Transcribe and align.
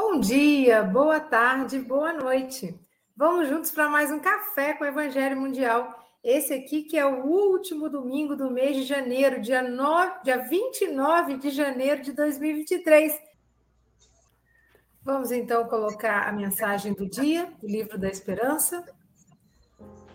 Bom 0.00 0.20
dia, 0.20 0.84
boa 0.84 1.18
tarde, 1.18 1.80
boa 1.80 2.12
noite. 2.12 2.72
Vamos 3.16 3.48
juntos 3.48 3.72
para 3.72 3.88
mais 3.88 4.12
um 4.12 4.20
café 4.20 4.72
com 4.72 4.84
o 4.84 4.86
Evangelho 4.86 5.36
Mundial. 5.36 5.92
Esse 6.22 6.54
aqui 6.54 6.84
que 6.84 6.96
é 6.96 7.04
o 7.04 7.26
último 7.26 7.90
domingo 7.90 8.36
do 8.36 8.48
mês 8.48 8.76
de 8.76 8.84
janeiro, 8.84 9.40
dia, 9.40 9.60
9, 9.60 10.22
dia 10.22 10.38
29 10.38 11.38
de 11.38 11.50
janeiro 11.50 12.00
de 12.00 12.12
2023. 12.12 13.12
Vamos 15.02 15.32
então 15.32 15.64
colocar 15.64 16.28
a 16.28 16.32
mensagem 16.32 16.92
do 16.92 17.04
dia, 17.04 17.52
do 17.60 17.66
livro 17.66 17.98
da 17.98 18.08
Esperança. 18.08 18.84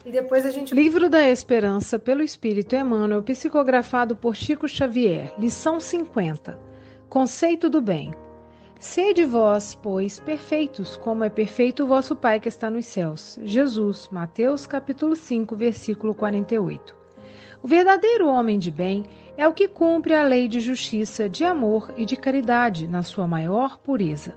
E 0.06 0.12
depois 0.14 0.46
a 0.46 0.50
gente. 0.50 0.74
Livro 0.74 1.10
da 1.10 1.28
Esperança, 1.28 2.00
pelo 2.00 2.24
Espírito 2.24 2.74
Emmanuel, 2.74 3.22
psicografado 3.22 4.16
por 4.16 4.34
Chico 4.34 4.66
Xavier, 4.66 5.34
lição 5.38 5.78
50. 5.78 6.58
Conceito 7.10 7.70
do 7.70 7.82
bem. 7.82 8.23
Sede 8.84 9.24
vós, 9.24 9.74
pois, 9.82 10.20
perfeitos, 10.20 10.98
como 10.98 11.24
é 11.24 11.30
perfeito 11.30 11.84
o 11.84 11.88
vosso 11.88 12.18
Pai 12.18 12.38
que 12.38 12.50
está 12.50 12.70
nos 12.70 12.86
céus. 12.86 13.40
Jesus, 13.42 14.10
Mateus 14.12 14.68
capítulo 14.68 15.16
5, 15.16 15.56
versículo 15.56 16.14
48. 16.14 16.94
O 17.64 17.68
verdadeiro 17.68 18.28
homem 18.28 18.60
de 18.60 18.70
bem 18.70 19.06
é 19.38 19.48
o 19.48 19.54
que 19.54 19.70
cumpre 19.70 20.14
a 20.14 20.22
lei 20.22 20.50
de 20.50 20.60
justiça, 20.60 21.30
de 21.30 21.46
amor 21.46 21.94
e 21.96 22.06
de 22.06 22.18
caridade 22.18 22.86
na 22.86 23.04
sua 23.04 23.26
maior 23.26 23.78
pureza. 23.78 24.36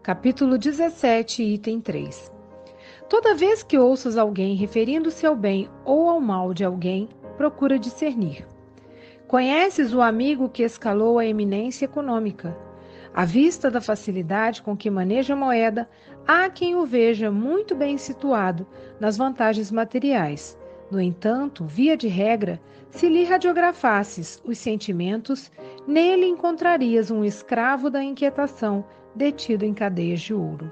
Capítulo 0.00 0.56
17, 0.56 1.42
item 1.42 1.80
3. 1.80 2.32
Toda 3.08 3.34
vez 3.34 3.64
que 3.64 3.76
ouças 3.76 4.16
alguém 4.16 4.54
referindo-se 4.54 5.26
ao 5.26 5.34
bem 5.34 5.68
ou 5.84 6.08
ao 6.08 6.20
mal 6.20 6.54
de 6.54 6.64
alguém, 6.64 7.08
procura 7.36 7.80
discernir. 7.80 8.46
Conheces 9.26 9.92
o 9.92 10.00
amigo 10.00 10.48
que 10.48 10.62
escalou 10.62 11.18
a 11.18 11.26
eminência 11.26 11.84
econômica, 11.84 12.56
à 13.18 13.24
vista 13.24 13.68
da 13.68 13.80
facilidade 13.80 14.62
com 14.62 14.76
que 14.76 14.88
maneja 14.88 15.32
a 15.32 15.36
moeda, 15.36 15.90
há 16.24 16.48
quem 16.48 16.76
o 16.76 16.86
veja 16.86 17.32
muito 17.32 17.74
bem 17.74 17.98
situado 17.98 18.64
nas 19.00 19.16
vantagens 19.16 19.72
materiais. 19.72 20.56
No 20.88 21.00
entanto, 21.00 21.64
via 21.64 21.96
de 21.96 22.06
regra, 22.06 22.60
se 22.90 23.08
lhe 23.08 23.24
radiografasses 23.24 24.40
os 24.44 24.56
sentimentos, 24.56 25.50
nele 25.84 26.26
encontrarias 26.26 27.10
um 27.10 27.24
escravo 27.24 27.90
da 27.90 28.00
inquietação 28.00 28.84
detido 29.16 29.64
em 29.64 29.74
cadeias 29.74 30.20
de 30.20 30.32
ouro. 30.32 30.70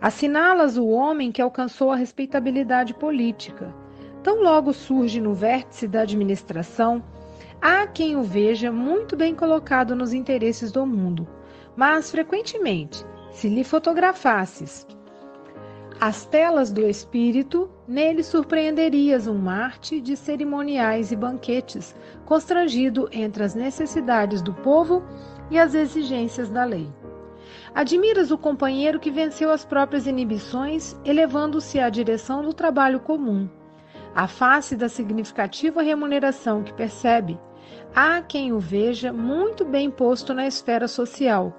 Assinalas 0.00 0.76
o 0.76 0.88
homem 0.88 1.30
que 1.30 1.40
alcançou 1.40 1.92
a 1.92 1.96
respeitabilidade 1.96 2.94
política. 2.94 3.72
Tão 4.24 4.42
logo 4.42 4.72
surge 4.72 5.20
no 5.20 5.34
vértice 5.34 5.86
da 5.86 6.00
administração, 6.00 7.00
há 7.62 7.86
quem 7.86 8.16
o 8.16 8.24
veja 8.24 8.72
muito 8.72 9.16
bem 9.16 9.36
colocado 9.36 9.94
nos 9.94 10.12
interesses 10.12 10.72
do 10.72 10.84
mundo 10.84 11.28
mas 11.80 12.10
frequentemente, 12.10 13.06
se 13.30 13.48
lhe 13.48 13.64
fotografasses 13.64 14.86
as 15.98 16.26
telas 16.26 16.70
do 16.70 16.82
espírito, 16.82 17.70
nele 17.88 18.22
surpreenderias 18.22 19.26
um 19.26 19.38
Marte 19.38 19.98
de 19.98 20.14
cerimoniais 20.14 21.10
e 21.10 21.16
banquetes, 21.16 21.96
constrangido 22.26 23.08
entre 23.10 23.44
as 23.44 23.54
necessidades 23.54 24.42
do 24.42 24.52
povo 24.52 25.02
e 25.50 25.58
as 25.58 25.74
exigências 25.74 26.50
da 26.50 26.64
lei. 26.64 26.86
Admiras 27.74 28.30
o 28.30 28.36
companheiro 28.36 29.00
que 29.00 29.10
venceu 29.10 29.50
as 29.50 29.64
próprias 29.64 30.06
inibições, 30.06 30.94
elevando-se 31.02 31.78
à 31.80 31.88
direção 31.88 32.42
do 32.42 32.52
trabalho 32.52 33.00
comum. 33.00 33.48
A 34.14 34.26
face 34.26 34.76
da 34.76 34.88
significativa 34.88 35.80
remuneração 35.80 36.62
que 36.62 36.74
percebe, 36.74 37.38
há 37.94 38.20
quem 38.20 38.52
o 38.52 38.58
veja 38.58 39.14
muito 39.14 39.64
bem 39.64 39.90
posto 39.90 40.34
na 40.34 40.46
esfera 40.46 40.86
social, 40.86 41.56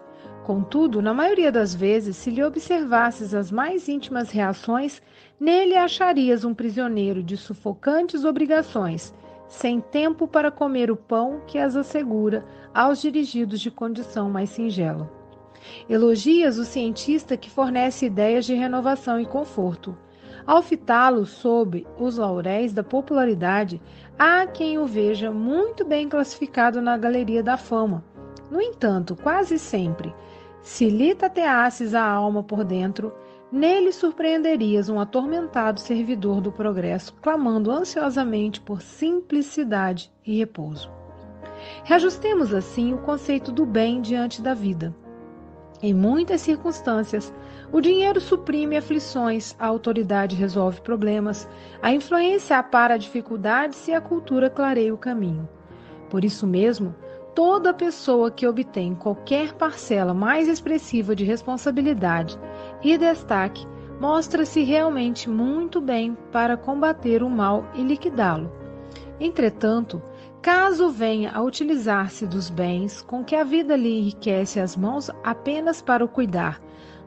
Contudo, 0.52 1.02
na 1.02 1.14
maioria 1.14 1.50
das 1.50 1.74
vezes, 1.74 2.18
se 2.18 2.30
lhe 2.30 2.44
observasses 2.44 3.34
as 3.34 3.50
mais 3.50 3.88
íntimas 3.88 4.32
reações, 4.32 5.02
nele 5.40 5.78
acharias 5.78 6.44
um 6.44 6.54
prisioneiro 6.54 7.24
de 7.24 7.38
sufocantes 7.38 8.26
obrigações, 8.26 9.14
sem 9.48 9.80
tempo 9.80 10.28
para 10.28 10.52
comer 10.52 10.92
o 10.92 10.98
pão 10.98 11.40
que 11.48 11.58
as 11.58 11.78
assegura 11.78 12.44
aos 12.74 13.02
dirigidos 13.02 13.62
de 13.62 13.72
condição 13.72 14.30
mais 14.30 14.50
singela. 14.50 15.10
Elogias 15.90 16.58
o 16.58 16.66
cientista 16.66 17.38
que 17.38 17.50
fornece 17.50 18.08
ideias 18.08 18.46
de 18.46 18.54
renovação 18.54 19.22
e 19.22 19.26
conforto. 19.26 19.98
Ao 20.46 20.62
fitá-lo 20.62 21.26
sob 21.26 21.88
os 21.98 22.18
lauréis 22.18 22.74
da 22.74 22.84
popularidade, 22.84 23.82
há 24.20 24.46
quem 24.46 24.78
o 24.78 24.86
veja 24.86 25.32
muito 25.32 25.86
bem 25.86 26.10
classificado 26.10 26.82
na 26.82 26.98
galeria 26.98 27.42
da 27.42 27.56
fama. 27.56 28.04
No 28.52 28.62
entanto, 28.62 29.16
quase 29.16 29.58
sempre, 29.58 30.14
se 30.62 30.90
lhe 30.90 31.16
tateasses 31.16 31.94
a 31.94 32.04
alma 32.04 32.44
por 32.44 32.64
dentro, 32.64 33.14
nele 33.52 33.92
surpreenderias 33.92 34.90
um 34.90 35.00
atormentado 35.00 35.80
servidor 35.80 36.40
do 36.40 36.52
progresso, 36.52 37.14
clamando 37.22 37.72
ansiosamente 37.72 38.62
por 38.62 38.82
simplicidade 38.82 40.12
e 40.26 40.38
repouso. 40.38 40.90
Reajustemos 41.84 42.54
assim 42.54 42.94
o 42.94 43.00
conceito 43.00 43.52
do 43.52 43.66
bem 43.66 44.02
diante 44.02 44.42
da 44.42 44.54
vida. 44.54 44.96
Em 45.82 45.94
muitas 45.94 46.42
circunstâncias, 46.42 47.34
o 47.72 47.82
dinheiro 47.82 48.22
suprime 48.22 48.78
aflições, 48.78 49.56
a 49.58 49.66
autoridade 49.66 50.36
resolve 50.36 50.82
problemas, 50.82 51.50
a 51.82 51.92
influência 51.92 52.58
apara 52.58 53.00
dificuldades 53.00 53.88
e 53.88 53.94
a 53.94 54.02
cultura 54.02 54.50
clareia 54.50 54.94
o 54.94 54.98
caminho. 54.98 55.50
Por 56.10 56.24
isso 56.24 56.46
mesmo, 56.46 56.94
toda 57.44 57.74
pessoa 57.74 58.30
que 58.30 58.46
obtém 58.46 58.94
qualquer 58.94 59.54
parcela 59.54 60.14
mais 60.14 60.48
expressiva 60.48 61.16
de 61.16 61.24
responsabilidade 61.24 62.40
e 62.84 62.96
destaque 63.00 63.66
mostra-se 64.00 64.62
realmente 64.62 65.28
muito 65.28 65.82
bem 65.82 66.16
para 66.32 66.56
combater 66.56 67.24
o 67.24 67.30
mal 67.32 67.66
e 67.74 67.82
liquidá-lo. 67.82 68.52
Entretanto, 69.20 70.00
caso 70.40 70.92
venha 70.92 71.32
a 71.32 71.42
utilizar-se 71.42 72.28
dos 72.28 72.48
bens 72.48 73.02
com 73.02 73.24
que 73.24 73.36
a 73.36 73.44
vida 73.44 73.76
lhe 73.76 73.98
enriquece 73.98 74.60
as 74.60 74.78
mãos 74.78 75.10
apenas 75.24 75.82
para 75.82 76.06
o 76.06 76.08
cuidar 76.08 76.62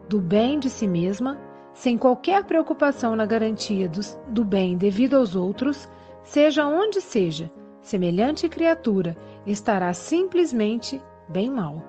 do 0.08 0.20
bem 0.20 0.58
de 0.58 0.68
si 0.68 0.88
mesma, 0.88 1.38
sem 1.72 1.96
qualquer 1.96 2.42
preocupação 2.42 3.14
na 3.14 3.24
garantia 3.24 3.88
do, 3.88 4.00
do 4.26 4.44
bem 4.44 4.76
devido 4.76 5.14
aos 5.14 5.36
outros, 5.36 5.88
seja 6.24 6.66
onde 6.66 7.00
seja, 7.00 7.48
semelhante 7.80 8.48
criatura 8.48 9.16
estará 9.47 9.93
simplesmente 9.93 11.00
bem 11.28 11.50
mal. 11.50 11.82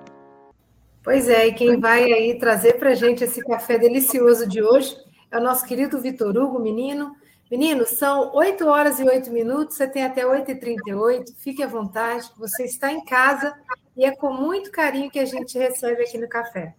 Pois 1.04 1.30
é, 1.30 1.48
e 1.48 1.54
quem 1.54 1.80
vai 1.80 2.12
aí 2.12 2.38
trazer 2.40 2.80
para 2.80 2.90
a 2.90 2.96
gente 2.96 3.24
esse 3.24 3.44
café 3.44 3.78
delicioso 3.78 4.48
de 4.48 4.62
hoje 4.62 4.98
é 5.32 5.38
o 5.38 5.44
nosso 5.44 5.66
querido 5.66 6.02
Vitor 6.02 6.36
Hugo, 6.36 6.60
menino. 6.60 7.16
Menino, 7.52 7.86
são 7.86 8.34
8 8.34 8.66
horas 8.66 9.00
e 9.00 9.04
8 9.04 9.32
minutos, 9.32 9.78
você 9.78 9.88
tem 9.88 10.04
até 10.04 10.24
8h38, 10.24 11.26
fique 11.38 11.62
à 11.62 11.68
vontade, 11.68 12.28
você 12.38 12.64
está 12.64 12.92
em 12.92 13.06
casa 13.06 13.54
e 13.96 14.04
é 14.04 14.16
com 14.16 14.34
muito 14.34 14.72
carinho 14.72 15.12
que 15.12 15.20
a 15.20 15.26
gente 15.26 15.58
recebe 15.58 16.02
aqui 16.02 16.18
no 16.18 16.28
café. 16.28 16.74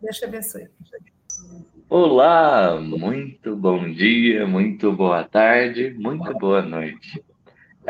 Deus 0.00 0.18
te 0.18 0.24
abençoe. 0.26 0.68
Olá, 1.88 2.78
muito 2.78 3.56
bom 3.56 3.90
dia, 3.90 4.46
muito 4.46 4.92
boa 4.92 5.24
tarde, 5.24 5.94
muito 5.98 6.32
boa 6.34 6.62
noite. 6.62 7.24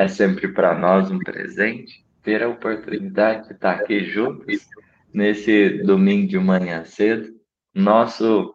É 0.01 0.09
sempre 0.09 0.49
para 0.49 0.79
nós 0.79 1.11
um 1.11 1.19
presente 1.19 2.03
ter 2.23 2.43
a 2.43 2.49
oportunidade 2.49 3.49
de 3.49 3.53
estar 3.53 3.73
aqui 3.73 4.03
juntos 4.03 4.67
nesse 5.13 5.83
domingo 5.83 6.27
de 6.27 6.39
manhã 6.39 6.87
cedo. 6.87 7.39
Nosso 7.75 8.55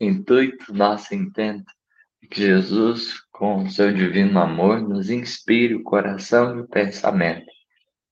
intuito, 0.00 0.72
nosso 0.72 1.14
intento 1.14 1.70
é 2.22 2.26
que 2.26 2.40
Jesus, 2.40 3.20
com 3.30 3.64
o 3.64 3.70
seu 3.70 3.92
divino 3.92 4.38
amor, 4.38 4.80
nos 4.80 5.10
inspire 5.10 5.74
o 5.74 5.82
coração 5.82 6.56
e 6.56 6.60
o 6.62 6.68
pensamento, 6.68 7.52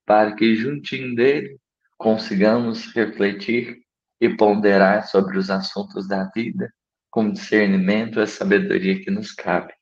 para 0.05 0.35
que 0.35 0.55
juntinho 0.55 1.15
dele 1.15 1.57
consigamos 1.97 2.95
refletir 2.95 3.79
e 4.21 4.29
ponderar 4.29 5.07
sobre 5.07 5.39
os 5.39 5.49
assuntos 5.49 6.07
da 6.07 6.25
vida 6.25 6.71
com 7.11 7.33
discernimento 7.33 8.19
e 8.19 8.23
a 8.23 8.27
sabedoria 8.27 9.01
que 9.01 9.11
nos 9.11 9.33
cabe 9.33 9.73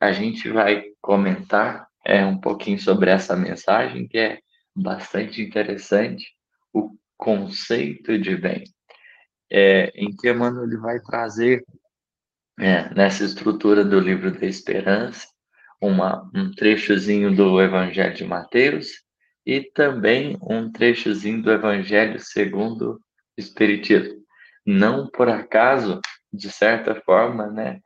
a 0.00 0.12
gente 0.12 0.48
vai 0.48 0.84
comentar 1.00 1.86
é, 2.04 2.24
um 2.24 2.38
pouquinho 2.38 2.78
sobre 2.78 3.10
essa 3.10 3.36
mensagem, 3.36 4.06
que 4.06 4.18
é 4.18 4.38
bastante 4.74 5.42
interessante, 5.42 6.26
o 6.72 6.96
conceito 7.16 8.18
de 8.18 8.36
bem, 8.36 8.64
é, 9.50 9.92
em 9.94 10.14
que 10.14 10.30
Emmanuel 10.30 10.64
ele 10.64 10.76
vai 10.76 11.00
trazer, 11.00 11.64
é, 12.58 12.92
nessa 12.94 13.24
estrutura 13.24 13.84
do 13.84 13.98
livro 13.98 14.30
da 14.30 14.46
Esperança, 14.46 15.26
uma, 15.80 16.30
um 16.34 16.50
trechozinho 16.52 17.34
do 17.34 17.60
Evangelho 17.60 18.14
de 18.14 18.24
Mateus 18.24 18.88
e 19.44 19.62
também 19.62 20.36
um 20.40 20.70
trechozinho 20.70 21.42
do 21.42 21.52
Evangelho 21.52 22.18
segundo 22.18 22.92
o 22.92 23.00
Espiritismo. 23.36 24.16
Não 24.64 25.06
por 25.08 25.28
acaso, 25.28 26.00
de 26.32 26.50
certa 26.50 26.94
forma, 27.02 27.46
né, 27.46 27.80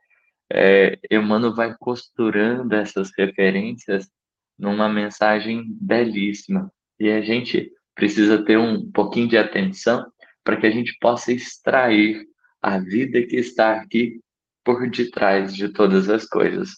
é, 0.53 0.99
Emmanuel 1.09 1.53
vai 1.53 1.75
costurando 1.79 2.75
essas 2.75 3.11
referências 3.17 4.09
numa 4.57 4.87
mensagem 4.87 5.65
belíssima. 5.81 6.71
E 6.99 7.09
a 7.09 7.21
gente 7.21 7.71
precisa 7.95 8.43
ter 8.43 8.57
um 8.57 8.89
pouquinho 8.91 9.27
de 9.27 9.37
atenção 9.37 10.05
para 10.43 10.57
que 10.57 10.67
a 10.67 10.71
gente 10.71 10.97
possa 10.99 11.31
extrair 11.31 12.25
a 12.61 12.77
vida 12.79 13.21
que 13.23 13.37
está 13.37 13.73
aqui 13.73 14.19
por 14.63 14.89
detrás 14.89 15.55
de 15.55 15.69
todas 15.69 16.09
as 16.09 16.25
coisas. 16.25 16.69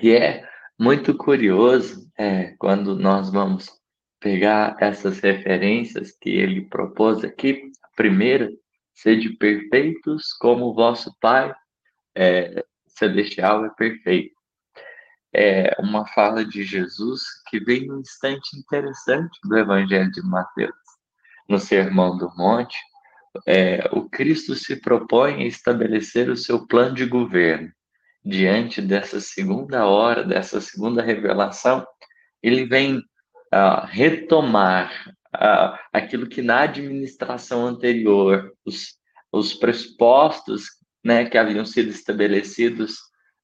E 0.00 0.10
é 0.10 0.48
muito 0.78 1.16
curioso 1.16 2.08
é, 2.16 2.54
quando 2.58 2.96
nós 2.96 3.30
vamos 3.30 3.68
pegar 4.20 4.76
essas 4.80 5.18
referências 5.20 6.12
que 6.20 6.30
ele 6.30 6.62
propôs 6.62 7.24
aqui. 7.24 7.70
A 7.82 7.88
primeira, 7.96 8.50
sede 8.94 9.30
perfeitos 9.36 10.32
como 10.40 10.66
o 10.66 10.74
vosso 10.74 11.14
Pai 11.20 11.52
é, 12.16 12.64
celestial 12.86 13.64
é 13.66 13.70
perfeito. 13.70 14.34
É 15.32 15.76
uma 15.78 16.06
fala 16.08 16.44
de 16.44 16.64
Jesus 16.64 17.22
que 17.48 17.60
vem 17.60 17.86
num 17.86 18.00
instante 18.00 18.56
interessante 18.56 19.38
do 19.44 19.56
Evangelho 19.56 20.10
de 20.10 20.22
Mateus. 20.22 20.74
No 21.48 21.58
Sermão 21.58 22.16
do 22.16 22.32
Monte, 22.36 22.76
é, 23.46 23.88
o 23.92 24.08
Cristo 24.08 24.54
se 24.54 24.76
propõe 24.76 25.42
a 25.42 25.46
estabelecer 25.46 26.30
o 26.30 26.36
seu 26.36 26.66
plano 26.66 26.94
de 26.94 27.04
governo. 27.04 27.70
Diante 28.24 28.80
dessa 28.80 29.20
segunda 29.20 29.86
hora, 29.86 30.24
dessa 30.24 30.60
segunda 30.60 31.02
revelação, 31.02 31.86
ele 32.42 32.64
vem 32.64 32.98
uh, 32.98 33.86
retomar 33.86 34.90
uh, 35.36 35.78
aquilo 35.92 36.26
que 36.26 36.42
na 36.42 36.62
administração 36.62 37.66
anterior, 37.66 38.52
os, 38.64 38.96
os 39.30 39.54
pressupostos 39.54 40.70
né, 41.06 41.24
que 41.24 41.38
haviam 41.38 41.64
sido 41.64 41.90
estabelecidos 41.90 42.96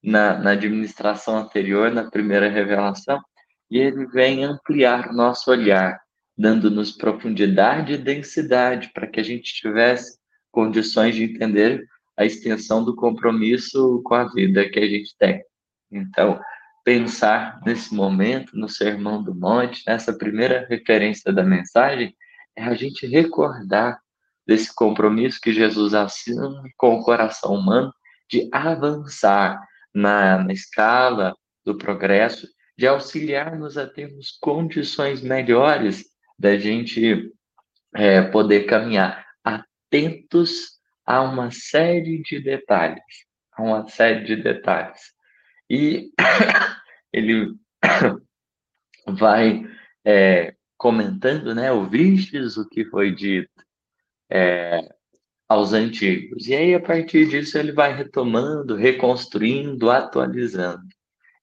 na, 0.02 0.36
na 0.36 0.50
administração 0.50 1.38
anterior, 1.38 1.92
na 1.92 2.10
primeira 2.10 2.48
revelação, 2.48 3.22
e 3.70 3.78
ele 3.78 4.04
vem 4.06 4.42
ampliar 4.42 5.10
o 5.10 5.12
nosso 5.12 5.48
olhar, 5.48 5.96
dando-nos 6.36 6.90
profundidade 6.90 7.92
e 7.92 7.98
densidade 7.98 8.90
para 8.92 9.06
que 9.06 9.20
a 9.20 9.22
gente 9.22 9.54
tivesse 9.54 10.18
condições 10.50 11.14
de 11.14 11.22
entender 11.22 11.86
a 12.16 12.24
extensão 12.24 12.84
do 12.84 12.96
compromisso 12.96 14.02
com 14.04 14.14
a 14.14 14.24
vida 14.24 14.68
que 14.68 14.80
a 14.80 14.88
gente 14.88 15.16
tem. 15.16 15.40
Então, 15.88 16.40
pensar 16.84 17.60
nesse 17.64 17.94
momento, 17.94 18.58
no 18.58 18.68
Sermão 18.68 19.22
do 19.22 19.36
Monte, 19.36 19.84
nessa 19.86 20.12
primeira 20.12 20.66
referência 20.68 21.32
da 21.32 21.44
mensagem, 21.44 22.12
é 22.56 22.64
a 22.64 22.74
gente 22.74 23.06
recordar 23.06 24.01
desse 24.46 24.74
compromisso 24.74 25.40
que 25.40 25.52
Jesus 25.52 25.94
assina 25.94 26.62
com 26.76 26.96
o 26.96 27.02
coração 27.02 27.54
humano 27.54 27.92
de 28.28 28.48
avançar 28.52 29.60
na, 29.94 30.42
na 30.42 30.52
escala 30.52 31.34
do 31.64 31.76
progresso, 31.76 32.48
de 32.76 32.86
auxiliar-nos 32.86 33.76
a 33.76 33.86
termos 33.86 34.36
condições 34.40 35.20
melhores 35.20 36.04
da 36.38 36.58
gente 36.58 37.30
é, 37.94 38.22
poder 38.22 38.64
caminhar 38.64 39.24
atentos 39.44 40.80
a 41.04 41.20
uma 41.20 41.50
série 41.50 42.22
de 42.22 42.40
detalhes, 42.40 43.02
a 43.52 43.62
uma 43.62 43.88
série 43.88 44.24
de 44.24 44.36
detalhes. 44.36 45.00
E 45.68 46.10
ele 47.12 47.54
vai 49.06 49.64
é, 50.04 50.54
comentando, 50.76 51.54
né, 51.54 51.70
ouvistes 51.70 52.56
o 52.56 52.68
que 52.68 52.84
foi 52.86 53.14
dito, 53.14 53.50
é, 54.32 54.88
aos 55.46 55.74
antigos. 55.74 56.48
E 56.48 56.54
aí, 56.54 56.74
a 56.74 56.80
partir 56.80 57.28
disso, 57.28 57.58
ele 57.58 57.72
vai 57.72 57.94
retomando, 57.94 58.74
reconstruindo, 58.74 59.90
atualizando. 59.90 60.86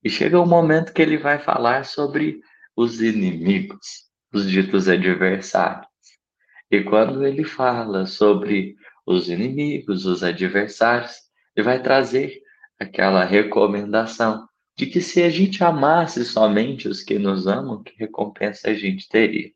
E 0.04 0.10
chega 0.10 0.40
o 0.40 0.44
um 0.44 0.48
momento 0.48 0.92
que 0.92 1.02
ele 1.02 1.18
vai 1.18 1.38
falar 1.38 1.86
sobre 1.86 2.42
os 2.76 3.02
inimigos, 3.02 4.10
os 4.34 4.50
ditos 4.50 4.90
adversários. 4.90 5.88
E 6.72 6.82
quando 6.82 7.26
ele 7.26 7.44
fala 7.44 8.08
sobre 8.08 8.76
os 9.06 9.30
inimigos, 9.30 10.06
os 10.06 10.24
adversários, 10.24 11.14
ele 11.56 11.66
vai 11.66 11.82
trazer 11.82 12.42
aquela 12.80 13.24
recomendação 13.24 14.48
de 14.78 14.86
que 14.86 15.02
se 15.02 15.22
a 15.22 15.30
gente 15.30 15.64
amasse 15.64 16.24
somente 16.24 16.88
os 16.88 17.04
que 17.04 17.20
nos 17.20 17.46
amam, 17.46 17.84
que 17.84 17.94
recompensa 17.98 18.70
a 18.70 18.74
gente 18.74 19.10
teria? 19.10 19.52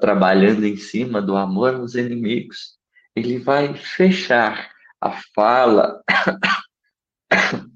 Trabalhando 0.00 0.64
em 0.64 0.76
cima 0.76 1.20
do 1.20 1.36
amor 1.36 1.74
aos 1.74 1.94
inimigos, 1.94 2.78
ele 3.14 3.38
vai 3.38 3.74
fechar 3.74 4.70
a 5.00 5.12
fala 5.34 6.02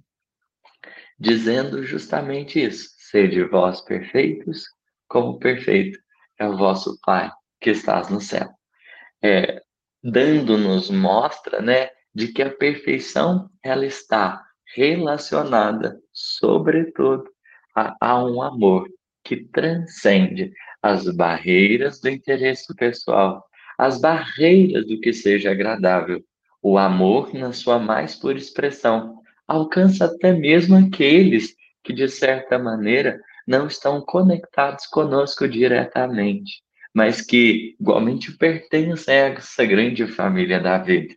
dizendo 1.19 1.85
justamente 1.85 2.63
isso: 2.63 2.91
sede 2.97 3.43
vós 3.45 3.81
perfeitos, 3.83 4.65
como 5.09 5.39
perfeito 5.39 5.99
é 6.39 6.49
o 6.49 6.57
vosso 6.57 6.99
Pai 7.05 7.31
que 7.61 7.71
estás 7.71 8.09
no 8.09 8.21
céu. 8.21 8.49
É, 9.23 9.63
Dando-nos 10.03 10.89
mostra, 10.89 11.61
né, 11.61 11.91
de 12.15 12.29
que 12.29 12.43
a 12.43 12.51
perfeição 12.51 13.51
ela 13.63 13.85
está 13.85 14.43
relacionada, 14.75 16.01
sobretudo, 16.11 17.31
a, 17.77 17.95
a 18.01 18.25
um 18.25 18.41
amor 18.43 18.89
que 19.23 19.45
transcende 19.45 20.53
as 20.83 21.05
barreiras 21.15 22.01
do 22.01 22.09
interesse 22.09 22.75
pessoal, 22.75 23.45
as 23.79 24.01
barreiras 24.01 24.87
do 24.87 25.01
que 25.01 25.13
seja 25.13 25.51
agradável. 25.51 26.23
O 26.63 26.77
amor, 26.77 27.33
na 27.35 27.53
sua 27.53 27.79
mais 27.79 28.15
pura 28.15 28.39
expressão, 28.39 29.21
alcança 29.49 30.05
até 30.05 30.33
mesmo 30.33 30.77
aqueles 30.77 31.55
que, 31.83 31.93
de 31.93 32.09
certa 32.09 32.59
maneira, 32.59 33.19
não 33.47 33.67
estão 33.67 34.01
conectados 34.01 34.87
conosco 34.87 35.49
diretamente, 35.49 36.63
mas 36.95 37.21
que 37.21 37.75
igualmente 37.81 38.37
pertencem 38.37 39.15
a 39.15 39.29
essa 39.29 39.65
grande 39.65 40.07
família 40.07 40.61
da 40.61 40.79
vida. 40.79 41.15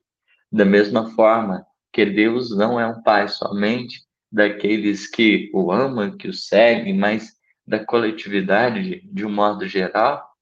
Da 0.51 0.65
mesma 0.65 1.12
forma 1.12 1.65
que 1.92 2.06
Deus 2.06 2.56
não 2.56 2.80
é 2.80 2.88
um 2.88 3.01
pai 3.04 3.27
somente 3.27 4.01
daqueles 4.31 5.07
que 5.07 5.51
o 5.54 5.71
amam, 5.71 6.18
que 6.18 6.27
o 6.27 6.33
seguem, 6.33 6.98
mas 6.98 7.32
da 7.65 7.83
coletividade 7.83 9.01
de 9.06 9.25
um 9.25 9.31
modo 9.31 9.68
geral, 9.68 10.33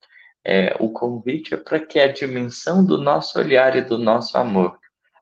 é, 0.44 0.76
o 0.80 0.90
convite 0.90 1.54
é 1.54 1.56
para 1.56 1.78
que 1.78 2.00
a 2.00 2.12
dimensão 2.12 2.84
do 2.84 2.98
nosso 2.98 3.38
olhar 3.38 3.76
e 3.76 3.82
do 3.82 3.96
nosso 3.96 4.36
amor, 4.36 4.78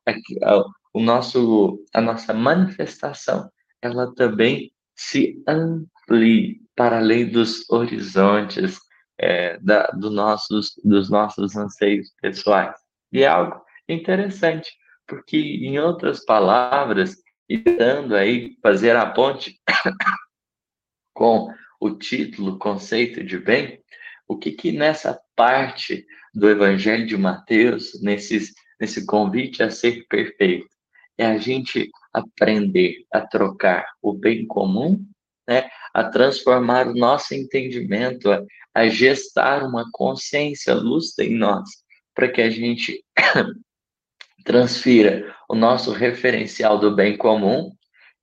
a, 0.07 0.13
a, 0.51 0.65
o 0.95 1.01
nosso, 1.01 1.85
a 1.93 2.01
nossa 2.01 2.33
manifestação, 2.33 3.51
ela 3.83 4.13
também 4.15 4.73
se 4.97 5.43
amplie 5.47 6.61
para 6.75 6.99
além 6.99 7.29
dos 7.29 7.69
horizontes 7.71 8.79
é, 9.19 9.59
da, 9.59 9.87
do 9.89 10.11
nossos, 10.11 10.73
dos 10.83 11.11
nossos 11.11 11.57
anseios 11.57 12.11
pessoais. 12.21 12.75
E 13.13 13.23
é 13.23 13.27
algo 13.27 13.63
interessante, 13.89 14.71
porque, 15.07 15.37
em 15.37 15.79
outras 15.79 16.25
palavras, 16.25 17.17
e 17.49 17.59
dando 17.59 18.15
aí 18.15 18.57
fazer 18.63 18.97
a 18.97 19.07
ponte 19.07 19.61
com 21.13 21.53
o 21.81 21.91
título, 21.91 22.59
conceito 22.59 23.25
de 23.25 23.39
bem, 23.39 23.81
o 24.29 24.37
que 24.37 24.53
que 24.53 24.71
nessa 24.71 25.19
parte 25.35 26.07
do 26.33 26.49
Evangelho 26.49 27.07
de 27.07 27.17
Mateus, 27.17 28.01
nesses, 28.03 28.53
nesse 28.79 29.07
convite 29.07 29.63
a 29.63 29.71
ser 29.71 30.07
perfeito, 30.09 30.69
é 31.17 31.27
a 31.27 31.39
gente 31.39 31.91
aprender 32.13 33.05
a 33.13 33.21
trocar 33.21 33.87
o 34.01 34.13
bem 34.13 34.47
comum, 34.47 35.05
né, 35.49 35.69
a 35.93 36.05
transformar 36.05 36.87
o 36.87 36.95
nosso 36.95 37.35
entendimento, 37.35 38.31
a, 38.31 38.43
a 38.75 38.89
gestar 38.89 39.65
uma 39.65 39.89
consciência 39.93 40.75
lúcida 40.75 41.25
em 41.25 41.37
nós, 41.37 41.69
para 42.15 42.29
que 42.29 42.41
a 42.41 42.51
gente 42.51 43.05
transfira 44.45 45.35
o 45.49 45.55
nosso 45.55 45.93
referencial 45.93 46.79
do 46.79 46.95
bem 46.95 47.17
comum, 47.17 47.73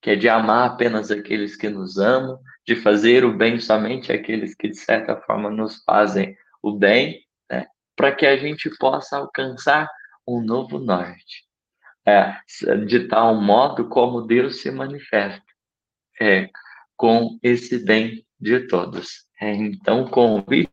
que 0.01 0.11
é 0.11 0.15
de 0.15 0.29
amar 0.29 0.67
apenas 0.67 1.11
aqueles 1.11 1.55
que 1.55 1.69
nos 1.69 1.97
amam, 1.97 2.39
de 2.67 2.75
fazer 2.75 3.23
o 3.23 3.31
bem 3.31 3.59
somente 3.59 4.11
àqueles 4.11 4.53
que, 4.53 4.67
de 4.67 4.77
certa 4.77 5.15
forma, 5.21 5.49
nos 5.49 5.81
fazem 5.85 6.35
o 6.61 6.73
bem, 6.73 7.21
né? 7.49 7.65
para 7.95 8.11
que 8.13 8.25
a 8.25 8.35
gente 8.35 8.69
possa 8.77 9.17
alcançar 9.17 9.89
um 10.27 10.41
novo 10.41 10.77
norte. 10.77 11.47
É, 12.05 12.37
de 12.85 13.07
tal 13.07 13.35
modo 13.41 13.89
como 13.89 14.21
Deus 14.21 14.61
se 14.61 14.71
manifesta 14.71 15.43
é, 16.21 16.49
com 16.95 17.37
esse 17.43 17.83
bem 17.83 18.25
de 18.39 18.61
todos. 18.67 19.25
É, 19.41 19.51
então, 19.53 20.05
convite 20.07 20.71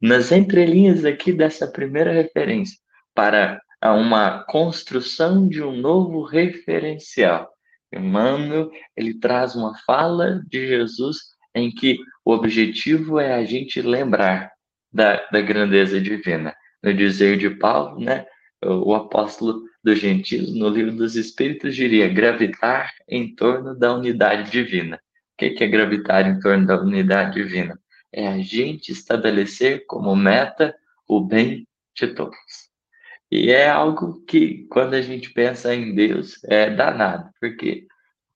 nas 0.00 0.32
entrelinhas 0.32 1.04
aqui 1.04 1.32
dessa 1.32 1.70
primeira 1.70 2.12
referência 2.12 2.78
para 3.14 3.60
uma 3.82 4.44
construção 4.44 5.48
de 5.48 5.62
um 5.62 5.76
novo 5.76 6.24
referencial 6.24 7.52
Emmanuel, 7.92 8.70
ele 8.96 9.18
traz 9.18 9.54
uma 9.54 9.76
fala 9.86 10.42
de 10.48 10.66
Jesus 10.66 11.18
em 11.54 11.70
que 11.70 11.98
o 12.24 12.32
objetivo 12.32 13.18
é 13.18 13.34
a 13.34 13.44
gente 13.44 13.82
lembrar 13.82 14.50
da, 14.92 15.26
da 15.30 15.40
grandeza 15.40 16.00
divina. 16.00 16.54
No 16.82 16.92
dizer 16.92 17.36
de 17.36 17.50
Paulo, 17.50 18.00
né, 18.00 18.26
o 18.64 18.94
apóstolo 18.94 19.62
dos 19.82 19.98
gentios, 19.98 20.54
no 20.54 20.68
livro 20.68 20.92
dos 20.92 21.16
Espíritos, 21.16 21.74
diria 21.74 22.08
gravitar 22.08 22.92
em 23.08 23.34
torno 23.34 23.76
da 23.76 23.94
unidade 23.94 24.50
divina. 24.50 24.96
O 24.96 25.36
que 25.36 25.62
é 25.62 25.66
gravitar 25.66 26.26
em 26.26 26.38
torno 26.38 26.66
da 26.66 26.80
unidade 26.80 27.34
divina? 27.34 27.78
É 28.12 28.28
a 28.28 28.38
gente 28.38 28.92
estabelecer 28.92 29.84
como 29.86 30.14
meta 30.14 30.74
o 31.08 31.20
bem 31.20 31.66
de 31.96 32.08
todos. 32.08 32.36
E 33.32 33.50
é 33.50 33.66
algo 33.66 34.22
que, 34.26 34.66
quando 34.68 34.92
a 34.92 35.00
gente 35.00 35.32
pensa 35.32 35.74
em 35.74 35.94
Deus, 35.94 36.38
é 36.44 36.68
danado, 36.68 37.30
porque 37.40 37.86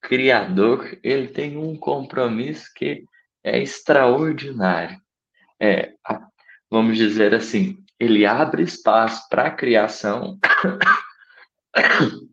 o 0.03 0.09
Criador 0.09 0.99
ele 1.03 1.29
tem 1.29 1.59
um 1.59 1.77
compromisso 1.77 2.73
que 2.75 3.05
é 3.45 3.61
extraordinário. 3.61 4.99
É, 5.61 5.93
vamos 6.71 6.97
dizer 6.97 7.35
assim, 7.35 7.77
ele 8.01 8.25
abre 8.25 8.63
espaço 8.63 9.29
para 9.29 9.49
a 9.49 9.51
criação, 9.51 10.39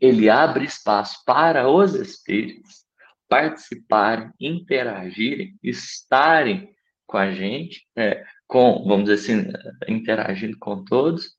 ele 0.00 0.30
abre 0.30 0.66
espaço 0.66 1.20
para 1.26 1.68
os 1.68 1.94
espíritos 1.94 2.86
participarem, 3.28 4.30
interagirem, 4.38 5.58
estarem 5.64 6.72
com 7.08 7.16
a 7.16 7.32
gente, 7.32 7.84
é, 7.96 8.24
com, 8.46 8.84
vamos 8.86 9.06
dizer 9.06 9.14
assim, 9.14 9.52
interagindo 9.88 10.56
com 10.60 10.84
todos, 10.84 11.35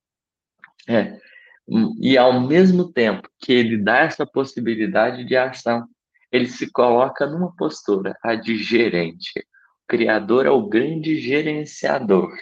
é, 0.87 1.17
e 1.99 2.17
ao 2.17 2.39
mesmo 2.39 2.91
tempo 2.91 3.29
que 3.39 3.51
ele 3.51 3.77
dá 3.77 3.99
essa 3.99 4.25
possibilidade 4.25 5.25
de 5.25 5.35
ação, 5.35 5.85
ele 6.31 6.47
se 6.47 6.71
coloca 6.71 7.25
numa 7.25 7.53
postura, 7.55 8.17
a 8.23 8.35
de 8.35 8.57
gerente. 8.57 9.39
O 9.39 9.87
criador 9.87 10.45
é 10.45 10.49
o 10.49 10.67
grande 10.67 11.19
gerenciador 11.19 12.33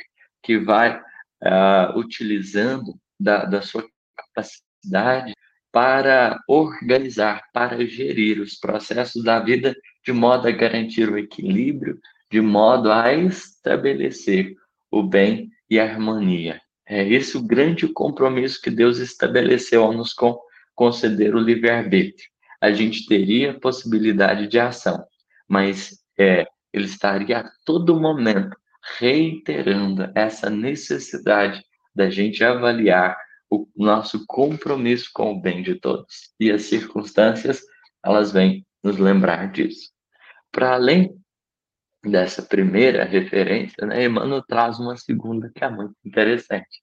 que 0.44 0.60
vai 0.60 0.98
uh, 0.98 1.98
utilizando 1.98 2.94
da, 3.20 3.46
da 3.46 3.62
sua 3.62 3.86
capacidade 4.16 5.34
para 5.72 6.40
organizar, 6.48 7.44
para 7.52 7.86
gerir 7.86 8.40
os 8.40 8.56
processos 8.56 9.24
da 9.24 9.40
vida 9.40 9.76
de 10.06 10.14
modo 10.14 10.48
a 10.48 10.52
garantir 10.52 11.10
o 11.10 11.18
equilíbrio, 11.18 12.00
de 12.32 12.40
modo 12.40 12.92
a 12.92 13.12
estabelecer 13.14 14.56
o 14.92 15.02
bem 15.04 15.50
e 15.70 15.80
a 15.80 15.84
harmonia. 15.84 16.62
É 16.88 17.08
esse 17.08 17.38
o 17.38 17.42
grande 17.42 17.88
compromisso 17.88 18.62
que 18.62 18.70
Deus 18.70 19.00
estabeleceu 19.00 19.84
ao 19.84 19.94
nos 19.94 20.14
conceder 20.76 21.36
o 21.36 21.40
livre-arbítrio. 21.40 22.30
A 22.62 22.72
gente 22.72 23.06
teria 23.08 23.60
possibilidade 23.60 24.48
de 24.48 24.60
ação, 24.60 25.04
mas 25.48 26.00
é, 26.18 26.46
ele 26.72 26.86
estaria 26.86 27.40
a 27.40 27.52
todo 27.66 28.00
momento 28.00 28.56
reiterando 29.00 30.12
essa 30.14 30.50
necessidade 30.50 31.64
da 31.94 32.10
gente 32.10 32.44
avaliar 32.44 33.18
o 33.50 33.68
nosso 33.76 34.26
compromisso 34.28 35.10
com 35.14 35.32
o 35.32 35.42
bem 35.42 35.64
de 35.64 35.76
todos. 35.76 36.34
E 36.40 36.52
as 36.52 36.64
circunstâncias, 36.64 37.62
elas 38.04 38.32
vêm 38.32 38.66
nos 38.84 38.98
lembrar 38.98 39.52
disso. 39.52 39.90
Para 40.52 40.74
além 40.74 41.16
dessa 42.10 42.42
primeira 42.42 43.04
referência, 43.04 43.86
né, 43.86 44.06
Emmanuel 44.06 44.44
traz 44.44 44.80
uma 44.80 44.96
segunda 44.96 45.52
que 45.54 45.64
é 45.64 45.70
muito 45.70 45.96
interessante. 46.04 46.82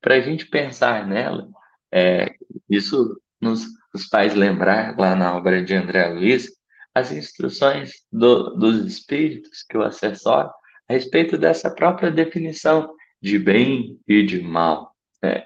Para 0.00 0.16
a 0.16 0.20
gente 0.20 0.46
pensar 0.46 1.06
nela, 1.06 1.48
é, 1.92 2.34
isso 2.68 3.20
nos, 3.40 3.66
nos, 3.92 4.06
faz 4.06 4.34
lembrar, 4.34 4.96
lá 4.98 5.14
na 5.14 5.36
obra 5.36 5.62
de 5.62 5.74
André 5.74 6.08
Luiz, 6.08 6.50
as 6.94 7.12
instruções 7.12 7.92
do, 8.10 8.50
dos 8.56 8.84
espíritos 8.84 9.62
que 9.62 9.76
o 9.76 9.82
acessório 9.82 10.50
a 10.88 10.92
respeito 10.92 11.38
dessa 11.38 11.70
própria 11.70 12.10
definição 12.10 12.94
de 13.20 13.38
bem 13.38 13.98
e 14.06 14.22
de 14.22 14.42
mal. 14.42 14.94
Né? 15.22 15.44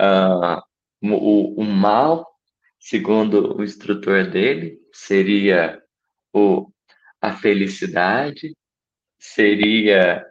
Uh, 0.00 0.60
o, 1.02 1.60
o 1.60 1.64
mal, 1.64 2.26
segundo 2.78 3.56
o 3.56 3.64
instrutor 3.64 4.26
dele, 4.28 4.78
seria 4.92 5.82
o, 6.32 6.70
a 7.20 7.32
felicidade, 7.32 8.54
seria 9.24 10.24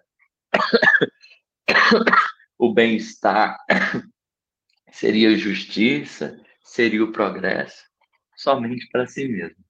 o 2.60 2.72
bem-estar, 2.72 3.58
seria 4.92 5.30
a 5.30 5.38
justiça, 5.38 6.40
seria 6.64 7.04
o 7.04 7.12
progresso, 7.12 7.84
somente 8.36 8.88
para 8.92 9.08
si 9.08 9.28
mesmo. 9.28 9.64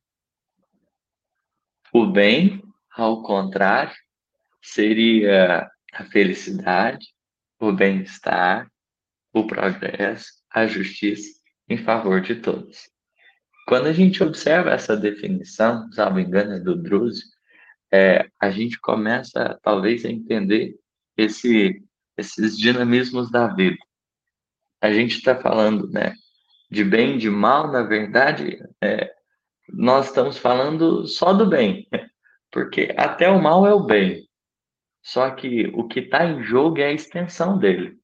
O 1.93 2.05
bem, 2.05 2.61
ao 2.91 3.23
contrário, 3.23 3.95
seria 4.61 5.71
a 5.93 6.03
felicidade, 6.05 7.07
o 7.59 7.71
bem-estar, 7.71 8.69
o 9.31 9.47
progresso, 9.47 10.33
a 10.51 10.67
justiça 10.67 11.39
em 11.69 11.77
favor 11.77 12.19
de 12.19 12.35
todos. 12.35 12.89
Quando 13.67 13.87
a 13.87 13.93
gente 13.93 14.21
observa 14.21 14.71
essa 14.71 14.97
definição, 14.97 15.89
salvo 15.93 16.19
engano, 16.19 16.53
é 16.53 16.59
do 16.59 16.75
Druzio, 16.75 17.32
é, 17.93 18.27
a 18.41 18.49
gente 18.49 18.79
começa, 18.81 19.59
talvez, 19.61 20.03
a 20.03 20.09
entender 20.09 20.75
esse, 21.15 21.79
esses 22.17 22.57
dinamismos 22.57 23.29
da 23.29 23.47
vida. 23.47 23.77
A 24.81 24.91
gente 24.91 25.17
está 25.17 25.39
falando 25.39 25.87
né, 25.91 26.15
de 26.71 26.83
bem 26.83 27.19
de 27.19 27.29
mal, 27.29 27.71
na 27.71 27.83
verdade, 27.83 28.57
é, 28.81 29.13
nós 29.69 30.07
estamos 30.07 30.39
falando 30.39 31.05
só 31.07 31.33
do 31.33 31.45
bem, 31.45 31.87
porque 32.51 32.95
até 32.97 33.29
o 33.29 33.39
mal 33.39 33.67
é 33.67 33.73
o 33.75 33.83
bem. 33.83 34.27
Só 35.03 35.29
que 35.29 35.67
o 35.75 35.87
que 35.87 35.99
está 35.99 36.25
em 36.25 36.41
jogo 36.41 36.79
é 36.79 36.87
a 36.87 36.93
extensão 36.93 37.59
dele. 37.59 37.99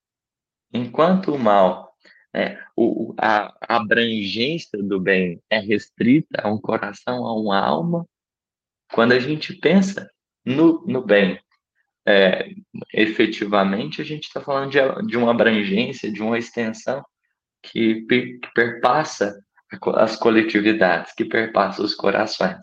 Enquanto 0.72 1.34
o 1.34 1.39
mal, 1.39 1.96
né, 2.31 2.62
o, 2.75 3.15
a 3.17 3.55
abrangência 3.62 4.77
do 4.84 5.00
bem 5.00 5.41
é 5.50 5.58
restrita 5.58 6.41
a 6.43 6.51
um 6.51 6.62
coração, 6.62 7.25
a 7.25 7.34
uma 7.34 7.60
alma, 7.60 8.05
quando 8.91 9.13
a 9.13 9.19
gente 9.19 9.53
pensa 9.53 10.10
no, 10.46 10.84
no 10.86 11.01
bem, 11.03 11.39
é, 12.08 12.50
efetivamente, 12.93 14.01
a 14.01 14.05
gente 14.05 14.24
está 14.24 14.41
falando 14.41 14.72
de, 14.72 14.79
de 15.08 15.17
uma 15.17 15.31
abrangência, 15.31 16.12
de 16.12 16.22
uma 16.22 16.38
extensão 16.38 17.03
que, 17.62 18.01
que 18.08 18.39
perpassa 18.55 19.39
as 19.96 20.15
coletividades, 20.15 21.13
que 21.13 21.25
perpassa 21.25 21.84
os 21.84 21.93
corações. 21.93 22.58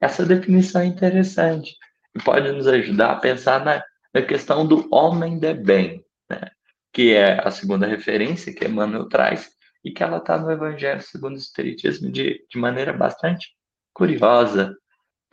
Essa 0.00 0.24
definição 0.24 0.82
é 0.82 0.86
interessante 0.86 1.74
e 2.14 2.22
pode 2.22 2.52
nos 2.52 2.66
ajudar 2.68 3.12
a 3.12 3.16
pensar 3.16 3.64
na, 3.64 3.82
na 4.12 4.22
questão 4.22 4.66
do 4.66 4.86
homem 4.94 5.38
de 5.38 5.54
bem, 5.54 6.04
né? 6.30 6.50
que 6.92 7.12
é 7.12 7.44
a 7.44 7.50
segunda 7.50 7.86
referência 7.86 8.54
que 8.54 8.64
Emmanuel 8.64 9.08
traz 9.08 9.50
e 9.84 9.90
que 9.90 10.02
ela 10.02 10.18
está 10.18 10.38
no 10.38 10.50
Evangelho 10.50 11.02
segundo 11.02 11.34
o 11.34 11.38
Espiritismo 11.38 12.12
de, 12.12 12.44
de 12.48 12.58
maneira 12.58 12.92
bastante 12.92 13.48
curiosa, 13.92 14.76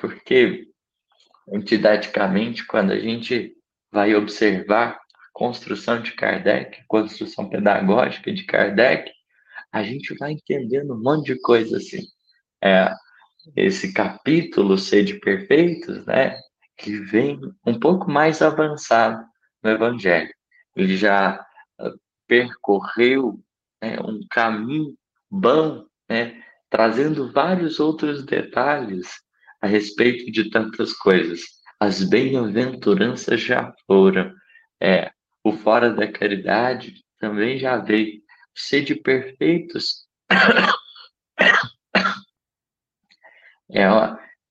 porque 0.01 0.67
didaticamente, 1.63 2.65
quando 2.65 2.91
a 2.91 3.00
gente 3.00 3.55
vai 3.91 4.15
observar 4.15 4.96
a 4.96 5.00
construção 5.31 6.01
de 6.01 6.13
Kardec, 6.13 6.79
a 6.79 6.86
construção 6.88 7.48
pedagógica 7.48 8.34
de 8.34 8.43
Kardec, 8.43 9.12
a 9.72 9.84
gente 9.84 10.15
vai 10.17 10.31
entendendo 10.31 10.93
um 10.93 11.01
monte 11.01 11.34
de 11.34 11.41
coisa 11.41 11.77
assim. 11.77 12.01
É, 12.63 12.91
esse 13.55 13.93
capítulo 13.93 14.77
Sede 14.77 15.20
Perfeitos, 15.20 16.05
né, 16.05 16.36
que 16.77 16.98
vem 16.98 17.39
um 17.65 17.79
pouco 17.79 18.10
mais 18.10 18.41
avançado 18.41 19.24
no 19.63 19.70
Evangelho. 19.70 20.34
Ele 20.75 20.98
já 20.98 21.46
uh, 21.79 22.00
percorreu 22.27 23.39
né, 23.81 24.00
um 24.00 24.20
caminho 24.29 24.96
bom, 25.29 25.86
né, 26.10 26.41
trazendo 26.70 27.31
vários 27.31 27.79
outros 27.79 28.25
detalhes 28.25 29.12
a 29.62 29.68
respeito 29.68 30.32
de 30.32 30.50
tantas 30.50 30.94
coisas. 30.94 31.41
As 31.80 32.03
bem-aventuranças 32.03 33.41
já 33.41 33.74
foram. 33.86 34.34
É, 34.80 35.12
o 35.44 35.53
fora 35.53 35.91
da 35.94 36.12
caridade 36.12 36.96
também 37.20 37.58
já 37.58 37.77
veio. 37.77 38.22
Sede 38.56 38.96
perfeitos. 38.96 40.08
É, 43.74 43.88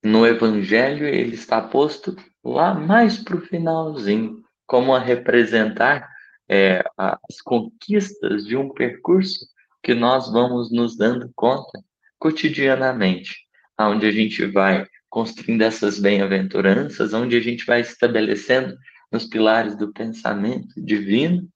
no 0.03 0.25
Evangelho 0.25 1.05
ele 1.05 1.35
está 1.35 1.61
posto 1.61 2.15
lá 2.43 2.73
mais 2.73 3.23
para 3.23 3.35
o 3.35 3.41
finalzinho, 3.41 4.43
como 4.65 4.95
a 4.95 4.99
representar 4.99 6.09
é, 6.49 6.83
as 6.97 7.39
conquistas 7.43 8.45
de 8.45 8.57
um 8.57 8.73
percurso 8.73 9.45
que 9.83 9.93
nós 9.93 10.31
vamos 10.31 10.71
nos 10.71 10.97
dando 10.97 11.31
conta 11.35 11.79
cotidianamente, 12.19 13.47
onde 13.89 14.05
a 14.05 14.11
gente 14.11 14.45
vai 14.45 14.85
construindo 15.09 15.61
essas 15.61 15.99
bem-aventuranças, 15.99 17.13
onde 17.13 17.35
a 17.35 17.41
gente 17.41 17.65
vai 17.65 17.81
estabelecendo 17.81 18.77
nos 19.11 19.25
pilares 19.25 19.75
do 19.75 19.91
pensamento 19.91 20.73
divino, 20.77 21.47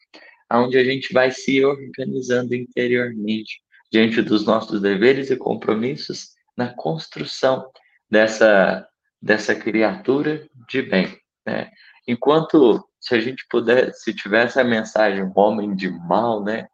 onde 0.51 0.77
a 0.77 0.83
gente 0.83 1.13
vai 1.13 1.31
se 1.31 1.63
organizando 1.63 2.53
interiormente 2.53 3.61
diante 3.91 4.21
dos 4.21 4.45
nossos 4.45 4.81
deveres 4.81 5.31
e 5.31 5.37
compromissos 5.37 6.31
na 6.57 6.73
construção 6.73 7.69
dessa, 8.09 8.87
dessa 9.21 9.55
criatura 9.55 10.47
de 10.69 10.81
bem. 10.81 11.17
Né? 11.45 11.71
Enquanto, 12.07 12.85
se 12.99 13.15
a 13.15 13.19
gente 13.19 13.45
puder, 13.49 13.93
se 13.93 14.13
tivesse 14.13 14.59
a 14.59 14.63
mensagem 14.63 15.31
homem 15.35 15.75
de 15.75 15.89
mal, 15.89 16.43
né? 16.43 16.67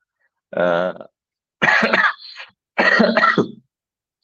Uh, 0.53 1.11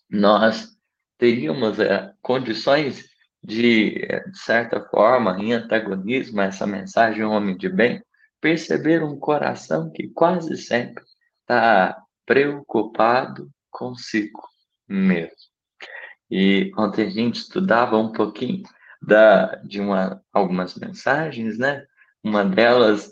nós 0.10 0.77
teríamos 1.18 1.80
uh, 1.80 2.14
condições 2.22 3.06
de, 3.44 4.08
de 4.32 4.40
certa 4.40 4.82
forma, 4.82 5.38
em 5.40 5.54
antagonismo 5.54 6.42
a 6.42 6.46
essa 6.46 6.68
mensagem 6.68 7.24
homem 7.24 7.56
de 7.58 7.70
bem, 7.70 8.04
perceber 8.42 9.04
um 9.04 9.18
coração 9.18 9.92
que 9.92 10.10
quase 10.10 10.58
sempre 10.58 11.04
está 11.42 11.98
preocupado 12.26 13.50
consigo 13.70 14.42
mesmo. 14.88 15.36
E 16.30 16.72
ontem 16.78 17.08
a 17.08 17.10
gente 17.10 17.38
estudava 17.38 17.98
um 17.98 18.12
pouquinho 18.12 18.64
da, 19.02 19.56
de 19.64 19.80
uma, 19.80 20.22
algumas 20.34 20.76
mensagens, 20.76 21.58
né? 21.58 21.86
Uma 22.24 22.44
delas, 22.44 23.10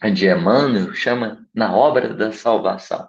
a 0.00 0.10
de 0.10 0.26
Emmanuel, 0.26 0.92
chama 0.94 1.46
Na 1.54 1.76
Obra 1.76 2.14
da 2.14 2.32
Salvação, 2.32 3.08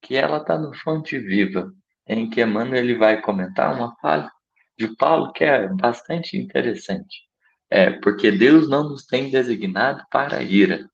que 0.00 0.16
ela 0.16 0.38
está 0.38 0.56
no 0.56 0.74
Fonte 0.74 1.18
Viva, 1.18 1.70
em 2.10 2.28
que 2.28 2.42
Emmanuel 2.42 2.82
ele 2.82 2.96
vai 2.96 3.20
comentar 3.20 3.74
uma 3.74 3.94
fala 3.96 4.30
de 4.76 4.88
Paulo 4.96 5.32
que 5.32 5.44
é 5.44 5.68
bastante 5.68 6.36
interessante. 6.36 7.22
É, 7.70 7.90
porque 7.90 8.32
Deus 8.32 8.68
não 8.68 8.88
nos 8.88 9.06
tem 9.06 9.30
designado 9.30 10.04
para 10.10 10.38
a 10.38 10.42
ira, 10.42 10.90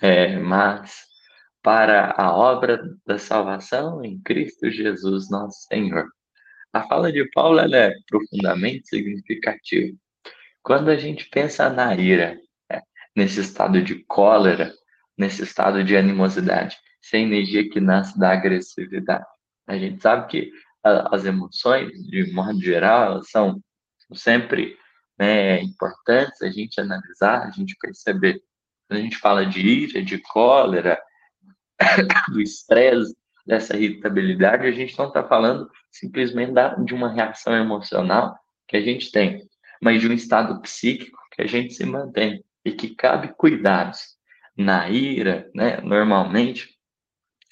é, 0.00 0.38
mas 0.38 1.04
para 1.62 2.14
a 2.16 2.34
obra 2.34 2.82
da 3.06 3.18
salvação 3.18 4.02
em 4.02 4.18
Cristo 4.22 4.70
Jesus, 4.70 5.30
nosso 5.30 5.66
Senhor. 5.68 6.08
A 6.72 6.82
fala 6.84 7.12
de 7.12 7.28
Paulo 7.30 7.60
é 7.60 7.92
profundamente 8.08 8.88
significativa. 8.88 9.94
Quando 10.62 10.88
a 10.88 10.96
gente 10.96 11.28
pensa 11.28 11.68
na 11.68 11.94
ira, 11.94 12.38
é, 12.72 12.80
nesse 13.14 13.40
estado 13.40 13.82
de 13.82 14.02
cólera, 14.04 14.72
nesse 15.18 15.42
estado 15.42 15.84
de 15.84 15.94
animosidade, 15.96 16.76
sem 17.02 17.26
energia 17.26 17.68
que 17.68 17.78
nasce 17.78 18.18
da 18.18 18.32
agressividade, 18.32 19.26
a 19.66 19.78
gente 19.78 20.02
sabe 20.02 20.28
que 20.28 20.52
a, 20.82 21.14
as 21.14 21.24
emoções, 21.24 21.92
de 22.08 22.32
modo 22.32 22.60
geral, 22.60 23.04
elas 23.04 23.30
são 23.30 23.60
sempre 24.14 24.76
né, 25.18 25.60
importantes 25.62 26.42
a 26.42 26.50
gente 26.50 26.80
analisar, 26.80 27.46
a 27.46 27.50
gente 27.50 27.76
perceber. 27.80 28.42
Quando 28.86 29.00
a 29.00 29.02
gente 29.02 29.16
fala 29.16 29.46
de 29.46 29.60
ira, 29.60 30.02
de 30.02 30.18
cólera, 30.18 31.00
do 32.30 32.40
estresse, 32.40 33.14
dessa 33.46 33.76
irritabilidade, 33.76 34.66
a 34.66 34.72
gente 34.72 34.96
não 34.98 35.08
está 35.08 35.22
falando 35.22 35.70
simplesmente 35.90 36.52
de 36.84 36.94
uma 36.94 37.12
reação 37.12 37.54
emocional 37.54 38.38
que 38.66 38.76
a 38.76 38.80
gente 38.80 39.10
tem, 39.10 39.46
mas 39.82 40.00
de 40.00 40.08
um 40.08 40.12
estado 40.12 40.60
psíquico 40.62 41.18
que 41.32 41.42
a 41.42 41.46
gente 41.46 41.74
se 41.74 41.84
mantém 41.84 42.42
e 42.64 42.72
que 42.72 42.94
cabe 42.94 43.34
cuidados. 43.36 44.14
Na 44.56 44.88
ira, 44.88 45.50
né, 45.52 45.80
normalmente, 45.80 46.68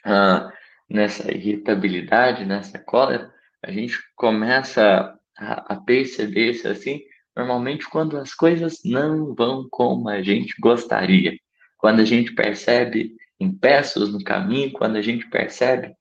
ah, 0.05 0.52
nessa 0.93 1.33
irritabilidade, 1.33 2.45
nessa 2.45 2.79
cólera, 2.79 3.33
a 3.63 3.73
gente 3.73 3.99
começa 4.15 5.19
a, 5.39 5.75
a 5.75 5.81
perceber-se 5.81 6.69
assim, 6.69 7.01
normalmente 7.35 7.89
quando 7.89 8.19
as 8.19 8.35
coisas 8.35 8.81
não 8.85 9.35
vão 9.35 9.67
como 9.71 10.09
a 10.09 10.23
gente 10.23 10.55
gostaria, 10.61 11.37
quando 11.79 12.01
a 12.01 12.05
gente 12.05 12.35
percebe 12.35 13.17
impeços 13.41 14.13
no 14.13 14.23
caminho, 14.23 14.73
quando 14.73 14.97
a 14.97 15.03
gente 15.03 15.29
percebe 15.29 15.95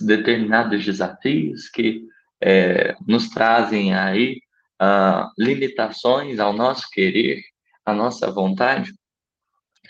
determinados 0.00 0.84
desafios 0.84 1.68
que 1.68 2.02
é, 2.40 2.94
nos 3.06 3.28
trazem 3.28 3.94
aí 3.94 4.40
uh, 4.80 5.30
limitações 5.38 6.38
ao 6.38 6.52
nosso 6.52 6.88
querer, 6.90 7.40
à 7.84 7.94
nossa 7.94 8.30
vontade, 8.30 8.92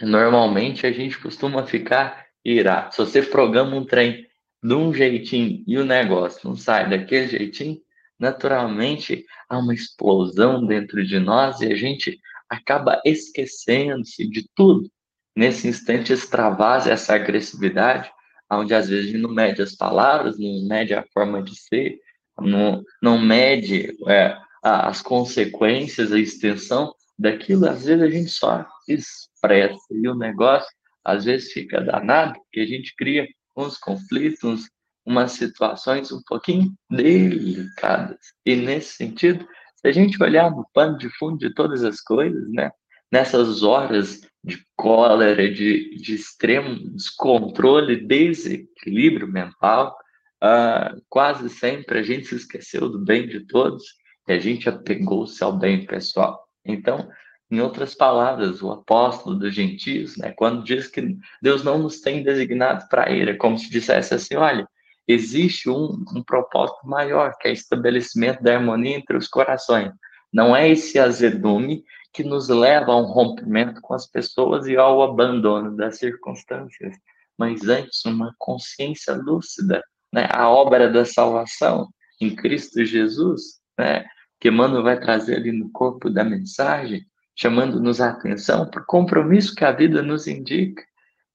normalmente 0.01 0.87
a 0.87 0.93
gente 0.93 1.19
costuma 1.19 1.67
ficar 1.67 2.27
irado. 2.45 2.95
Se 2.95 2.99
você 2.99 3.23
programa 3.23 3.75
um 3.75 3.85
trem 3.85 4.27
de 4.63 4.75
um 4.75 4.95
jeitinho 4.95 5.65
e 5.67 5.77
o 5.77 5.85
negócio 5.85 6.49
não 6.49 6.57
sai 6.57 6.89
daquele 6.89 7.27
jeitinho, 7.27 7.81
naturalmente 8.19 9.27
há 9.49 9.59
uma 9.59 9.75
explosão 9.75 10.65
dentro 10.65 11.05
de 11.05 11.19
nós 11.19 11.61
e 11.61 11.67
a 11.67 11.75
gente 11.75 12.19
acaba 12.49 13.01
esquecendo-se 13.05 14.29
de 14.29 14.47
tudo. 14.55 14.89
Nesse 15.35 15.67
instante 15.67 16.13
extravasa 16.13 16.93
essa 16.93 17.15
agressividade, 17.15 18.11
onde 18.51 18.75
às 18.75 18.89
vezes 18.89 19.19
não 19.21 19.31
mede 19.33 19.63
as 19.63 19.75
palavras, 19.75 20.39
não 20.39 20.69
mede 20.69 20.95
a 20.95 21.05
forma 21.13 21.43
de 21.43 21.57
ser, 21.57 21.99
não, 22.39 22.83
não 23.03 23.19
mede 23.19 23.97
é, 24.09 24.37
as 24.63 25.03
consequências, 25.03 26.13
a 26.13 26.19
extensão 26.19 26.95
daquilo, 27.19 27.69
às 27.69 27.85
vezes 27.85 28.03
a 28.03 28.11
gente 28.11 28.31
só 28.31 28.67
expressa 28.89 29.81
e 29.91 30.09
o 30.09 30.15
negócio 30.15 30.69
às 31.05 31.25
vezes 31.25 31.53
fica 31.53 31.81
danado, 31.81 32.35
porque 32.35 32.61
a 32.61 32.67
gente 32.67 32.95
cria 32.95 33.27
uns 33.57 33.79
conflitos, 33.79 34.69
umas 35.05 35.33
situações 35.33 36.13
um 36.13 36.23
pouquinho 36.27 36.73
delicadas. 36.91 38.19
E 38.47 38.55
nesse 38.57 38.95
sentido, 38.95 39.47
se 39.77 39.89
a 39.89 39.93
gente 39.93 40.23
olhar 40.23 40.51
no 40.51 40.67
pano 40.73 40.97
de 40.97 41.09
fundo 41.19 41.39
de 41.39 41.53
todas 41.55 41.83
as 41.85 42.01
coisas, 42.01 42.49
né, 42.51 42.71
nessas 43.11 43.63
horas 43.63 44.21
de 44.43 44.65
cólera, 44.75 45.49
de, 45.53 45.97
de 45.97 46.15
extremo 46.15 46.91
descontrole, 46.91 48.07
desequilíbrio 48.07 49.29
mental. 49.29 49.97
Uh, 50.43 51.01
quase 51.09 51.49
sempre 51.49 52.01
a 52.01 52.03
gente 52.03 52.27
se 52.27 52.35
esqueceu 52.35 52.89
do 52.89 52.99
bem 52.99 53.29
de 53.29 53.47
todos 53.47 53.85
e 54.27 54.33
a 54.33 54.39
gente 54.41 54.69
apegou-se 54.69 55.43
ao 55.45 55.57
bem 55.57 55.87
pessoal. 55.87 56.43
Então, 56.65 57.09
em 57.53 57.61
outras 57.61 57.95
palavras, 57.95 58.63
o 58.63 58.73
apóstolo 58.73 59.39
dos 59.39 59.55
gentios, 59.55 60.17
né, 60.17 60.33
quando 60.33 60.65
diz 60.65 60.87
que 60.87 61.19
Deus 61.43 61.63
não 61.63 61.79
nos 61.79 62.01
tem 62.01 62.23
designado 62.23 62.89
para 62.89 63.13
ir, 63.13 63.29
é 63.29 63.35
como 63.35 63.59
se 63.59 63.69
dissesse 63.69 64.15
assim: 64.15 64.37
olha, 64.37 64.67
existe 65.07 65.69
um, 65.69 66.03
um 66.17 66.23
propósito 66.23 66.81
maior, 66.87 67.37
que 67.39 67.49
é 67.49 67.51
o 67.51 67.53
estabelecimento 67.53 68.43
da 68.43 68.57
harmonia 68.57 68.97
entre 68.97 69.19
os 69.19 69.29
corações. 69.29 69.93
Não 70.33 70.57
é 70.57 70.71
esse 70.71 70.99
azedume 70.99 71.85
que 72.11 72.25
nos 72.25 72.49
leva 72.49 72.93
a 72.93 72.97
um 72.97 73.05
rompimento 73.05 73.83
com 73.83 73.93
as 73.93 74.07
pessoas 74.07 74.67
e 74.67 74.75
ao 74.75 75.03
abandono 75.03 75.77
das 75.77 75.99
circunstâncias, 75.99 76.97
mas 77.37 77.69
antes 77.69 78.03
uma 78.07 78.35
consciência 78.39 79.13
lúcida, 79.13 79.85
né? 80.11 80.27
A 80.31 80.49
obra 80.49 80.91
da 80.91 81.05
salvação 81.05 81.91
em 82.19 82.35
Cristo 82.35 82.83
Jesus, 82.83 83.61
né? 83.79 84.07
Que 84.41 84.49
Emmanuel 84.49 84.83
vai 84.83 84.99
trazer 84.99 85.37
ali 85.37 85.53
no 85.53 85.71
corpo 85.71 86.09
da 86.09 86.25
mensagem, 86.25 87.05
chamando-nos 87.35 88.01
a 88.01 88.11
atenção 88.11 88.69
para 88.69 88.83
o 88.83 88.87
compromisso 88.87 89.55
que 89.55 89.65
a 89.65 89.73
vida 89.73 90.03
nos 90.03 90.27
indica, 90.27 90.83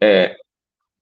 é, 0.02 0.36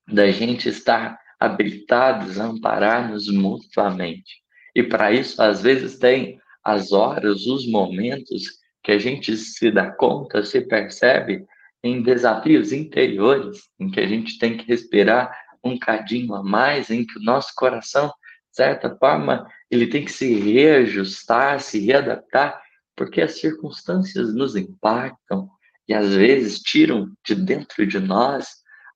da 0.07 0.29
gente 0.31 0.69
estar 0.69 1.19
habilitados 1.39 2.39
a 2.39 2.45
amparar-nos 2.45 3.27
mutuamente. 3.29 4.41
E 4.73 4.83
para 4.83 5.11
isso, 5.11 5.41
às 5.41 5.61
vezes, 5.61 5.97
tem 5.97 6.39
as 6.63 6.91
horas, 6.91 7.45
os 7.45 7.67
momentos 7.67 8.43
que 8.83 8.91
a 8.91 8.99
gente 8.99 9.35
se 9.37 9.71
dá 9.71 9.91
conta, 9.91 10.43
se 10.43 10.61
percebe 10.61 11.45
em 11.83 12.01
desafios 12.01 12.71
interiores, 12.71 13.69
em 13.79 13.89
que 13.89 13.99
a 13.99 14.07
gente 14.07 14.39
tem 14.39 14.57
que 14.57 14.67
respirar 14.67 15.31
um 15.63 15.77
cadinho 15.77 16.33
a 16.35 16.43
mais, 16.43 16.89
em 16.89 17.05
que 17.05 17.17
o 17.17 17.23
nosso 17.23 17.53
coração, 17.55 18.07
de 18.07 18.55
certa 18.55 18.95
forma, 18.97 19.47
ele 19.69 19.87
tem 19.87 20.05
que 20.05 20.11
se 20.11 20.33
reajustar, 20.35 21.59
se 21.59 21.79
readaptar, 21.79 22.61
porque 22.95 23.21
as 23.21 23.39
circunstâncias 23.39 24.33
nos 24.33 24.55
impactam 24.55 25.49
e 25.87 25.93
às 25.93 26.13
vezes 26.13 26.59
tiram 26.59 27.11
de 27.25 27.35
dentro 27.35 27.85
de 27.85 27.99
nós 27.99 28.47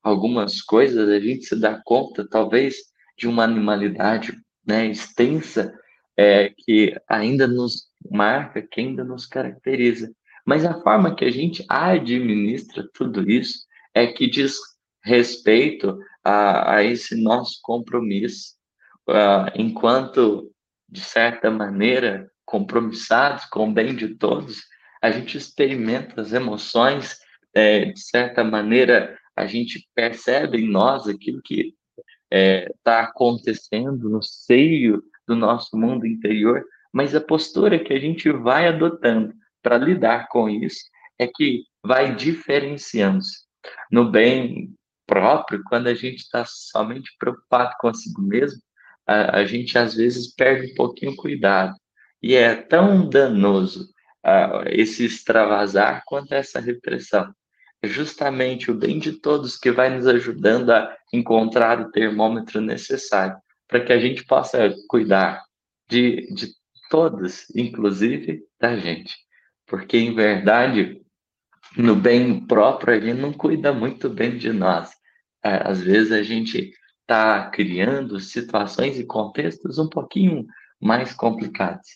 algumas 0.02 0.62
coisas, 0.62 1.10
a 1.10 1.20
gente 1.20 1.46
se 1.46 1.56
dá 1.56 1.82
conta, 1.84 2.28
talvez, 2.28 2.78
de 3.18 3.28
uma 3.28 3.44
animalidade 3.44 4.40
né, 4.66 4.88
extensa 4.88 5.74
é, 6.18 6.50
que 6.58 6.96
ainda 7.08 7.48
nos 7.48 7.90
marca, 8.10 8.62
que 8.62 8.80
ainda 8.80 9.04
nos 9.04 9.26
caracteriza. 9.26 10.12
Mas 10.46 10.66
a 10.66 10.82
forma 10.82 11.16
que 11.16 11.26
a 11.26 11.32
gente 11.32 11.66
administra 11.68 12.88
tudo 12.94 13.30
isso 13.30 13.60
é 13.94 14.08
que 14.08 14.30
diz 14.30 14.58
respeito 15.04 16.00
a, 16.24 16.76
a 16.76 16.84
esse 16.84 17.16
nosso 17.16 17.60
compromisso, 17.62 18.54
uh, 19.08 19.50
enquanto, 19.56 20.52
de 20.88 21.02
certa 21.02 21.52
maneira, 21.52 22.30
compromissados 22.50 23.46
com 23.46 23.70
o 23.70 23.72
bem 23.72 23.96
de 23.96 24.16
todos, 24.16 24.64
a 25.00 25.12
gente 25.12 25.38
experimenta 25.38 26.20
as 26.20 26.34
emoções, 26.34 27.16
é, 27.54 27.86
de 27.86 28.02
certa 28.02 28.44
maneira, 28.44 29.16
a 29.36 29.46
gente 29.46 29.88
percebe 29.94 30.58
em 30.58 30.68
nós 30.68 31.08
aquilo 31.08 31.44
que 31.44 31.62
está 31.62 31.76
é, 32.32 32.74
tá 32.84 33.02
acontecendo 33.02 34.10
no 34.10 34.24
seio 34.24 35.04
do 35.28 35.36
nosso 35.36 35.78
mundo 35.78 36.08
interior, 36.08 36.66
mas 36.92 37.14
a 37.14 37.22
postura 37.22 37.78
que 37.78 37.94
a 37.94 38.00
gente 38.00 38.32
vai 38.32 38.68
adotando 38.68 39.32
para 39.62 39.78
lidar 39.78 40.28
com 40.30 40.50
isso 40.50 40.86
é 41.20 41.28
que 41.28 41.64
vai 41.86 42.16
diferenciando-se. 42.16 43.46
No 43.92 44.10
bem 44.10 44.74
próprio, 45.06 45.62
quando 45.66 45.86
a 45.86 45.94
gente 45.94 46.18
está 46.18 46.44
somente 46.48 47.16
preocupado 47.20 47.76
consigo 47.80 48.22
mesmo, 48.24 48.60
a, 49.06 49.38
a, 49.38 49.46
gente 49.46 49.78
às 49.78 49.94
vezes 49.94 50.34
perde 50.34 50.72
um 50.72 50.76
pouquinho 50.76 51.12
o 51.12 51.16
cuidado. 51.16 51.76
E 52.22 52.36
é 52.36 52.56
tão 52.56 53.08
danoso 53.08 53.90
uh, 54.26 54.68
esse 54.68 55.06
extravasar 55.06 56.04
quanto 56.06 56.34
essa 56.34 56.60
repressão. 56.60 57.34
É 57.82 57.88
justamente 57.88 58.70
o 58.70 58.76
bem 58.76 59.00
de 59.00 59.14
todos 59.14 59.58
que 59.58 59.72
vai 59.72 59.90
nos 59.90 60.06
ajudando 60.06 60.72
a 60.72 60.96
encontrar 61.14 61.80
o 61.80 61.92
termômetro 61.92 62.60
necessário 62.60 63.38
para 63.68 63.80
que 63.80 63.94
a 63.94 64.00
gente 64.00 64.26
possa 64.26 64.74
cuidar 64.90 65.44
de, 65.90 66.28
de 66.34 66.50
todos, 66.90 67.46
inclusive 67.56 68.44
da 68.60 68.76
gente. 68.76 69.16
Porque, 69.66 69.98
em 69.98 70.14
verdade, 70.14 71.02
no 71.78 71.96
bem 71.96 72.46
próprio, 72.46 72.96
a 72.96 73.00
gente 73.00 73.22
não 73.22 73.32
cuida 73.32 73.72
muito 73.72 74.10
bem 74.10 74.38
de 74.38 74.52
nós. 74.52 74.92
É, 75.44 75.70
às 75.70 75.82
vezes 75.82 76.12
a 76.12 76.24
gente 76.24 76.74
está 77.02 77.50
criando 77.50 78.20
situações 78.20 79.00
e 79.00 79.06
contextos 79.06 79.78
um 79.78 79.88
pouquinho 79.88 80.46
mais 80.82 81.14
complicados. 81.14 81.88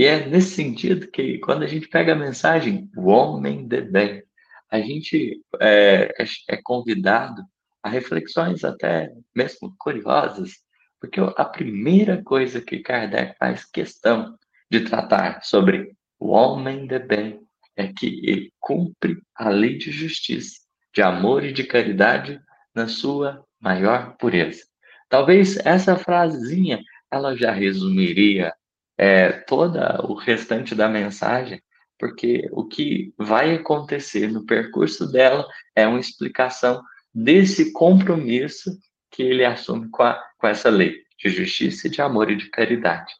E 0.00 0.06
é 0.06 0.26
nesse 0.26 0.54
sentido 0.54 1.08
que, 1.08 1.36
quando 1.40 1.62
a 1.62 1.66
gente 1.66 1.86
pega 1.86 2.14
a 2.14 2.16
mensagem, 2.16 2.90
o 2.96 3.10
homem 3.10 3.68
de 3.68 3.82
bem, 3.82 4.22
a 4.70 4.80
gente 4.80 5.42
é, 5.60 6.10
é, 6.18 6.24
é 6.48 6.56
convidado 6.64 7.42
a 7.82 7.90
reflexões 7.90 8.64
até 8.64 9.12
mesmo 9.36 9.74
curiosas, 9.78 10.52
porque 10.98 11.20
a 11.20 11.44
primeira 11.44 12.22
coisa 12.22 12.62
que 12.62 12.78
Kardec 12.78 13.36
faz 13.38 13.66
questão 13.66 14.38
de 14.70 14.80
tratar 14.80 15.42
sobre 15.42 15.92
o 16.18 16.28
homem 16.28 16.86
de 16.86 16.98
bem 16.98 17.38
é 17.76 17.88
que 17.88 18.22
ele 18.24 18.50
cumpre 18.58 19.18
a 19.34 19.50
lei 19.50 19.76
de 19.76 19.92
justiça, 19.92 20.60
de 20.94 21.02
amor 21.02 21.44
e 21.44 21.52
de 21.52 21.64
caridade 21.64 22.40
na 22.74 22.88
sua 22.88 23.44
maior 23.60 24.16
pureza. 24.16 24.64
Talvez 25.10 25.58
essa 25.58 25.94
frasezinha 25.94 26.82
ela 27.12 27.36
já 27.36 27.52
resumiria 27.52 28.54
é, 29.02 29.32
toda 29.32 29.98
o 30.04 30.12
restante 30.12 30.74
da 30.74 30.86
mensagem, 30.86 31.58
porque 31.98 32.46
o 32.52 32.66
que 32.66 33.14
vai 33.16 33.54
acontecer 33.54 34.30
no 34.30 34.44
percurso 34.44 35.10
dela 35.10 35.48
é 35.74 35.86
uma 35.86 35.98
explicação 35.98 36.82
desse 37.14 37.72
compromisso 37.72 38.78
que 39.10 39.22
ele 39.22 39.42
assume 39.42 39.88
com, 39.88 40.02
a, 40.02 40.22
com 40.36 40.46
essa 40.46 40.68
lei 40.68 40.98
de 41.18 41.30
justiça, 41.30 41.88
de 41.88 42.02
amor 42.02 42.30
e 42.30 42.36
de 42.36 42.50
caridade. 42.50 43.10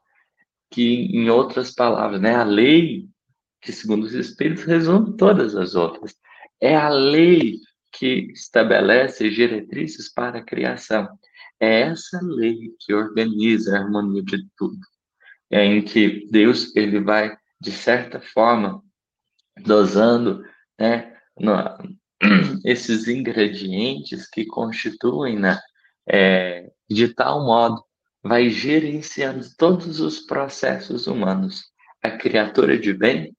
Que, 0.70 1.06
em 1.16 1.30
outras 1.30 1.70
palavras, 1.70 2.20
né, 2.20 2.34
a 2.34 2.44
lei 2.44 3.08
que, 3.62 3.72
segundo 3.72 4.04
os 4.04 4.12
Espíritos, 4.12 4.64
resume 4.64 5.16
todas 5.16 5.56
as 5.56 5.74
outras. 5.74 6.14
É 6.60 6.76
a 6.76 6.90
lei 6.90 7.54
que 7.90 8.30
estabelece 8.34 9.30
diretrizes 9.30 10.12
para 10.12 10.40
a 10.40 10.44
criação. 10.44 11.08
É 11.58 11.80
essa 11.80 12.20
lei 12.22 12.70
que 12.80 12.92
organiza 12.92 13.74
a 13.74 13.80
harmonia 13.80 14.22
de 14.22 14.46
tudo. 14.58 14.78
É 15.50 15.64
em 15.64 15.82
que 15.82 16.28
Deus 16.30 16.74
ele 16.76 17.00
vai, 17.00 17.36
de 17.60 17.72
certa 17.72 18.20
forma, 18.20 18.82
dosando 19.64 20.44
né, 20.78 21.16
no, 21.38 21.54
esses 22.64 23.08
ingredientes 23.08 24.28
que 24.28 24.46
constituem 24.46 25.38
né, 25.38 25.58
é, 26.08 26.70
de 26.88 27.12
tal 27.14 27.44
modo, 27.44 27.82
vai 28.22 28.50
gerenciando 28.50 29.46
todos 29.56 30.00
os 30.00 30.20
processos 30.20 31.06
humanos. 31.06 31.64
A 32.02 32.10
criatura 32.10 32.78
de 32.78 32.92
bem, 32.92 33.34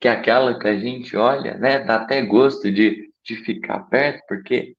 que 0.00 0.08
é 0.08 0.10
aquela 0.10 0.58
que 0.58 0.68
a 0.68 0.78
gente 0.78 1.16
olha, 1.16 1.56
né, 1.58 1.80
dá 1.80 1.96
até 1.96 2.22
gosto 2.22 2.70
de, 2.70 3.10
de 3.24 3.36
ficar 3.36 3.80
perto, 3.84 4.22
porque 4.26 4.76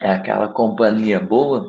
é 0.00 0.10
aquela 0.10 0.52
companhia 0.52 1.18
boa. 1.18 1.66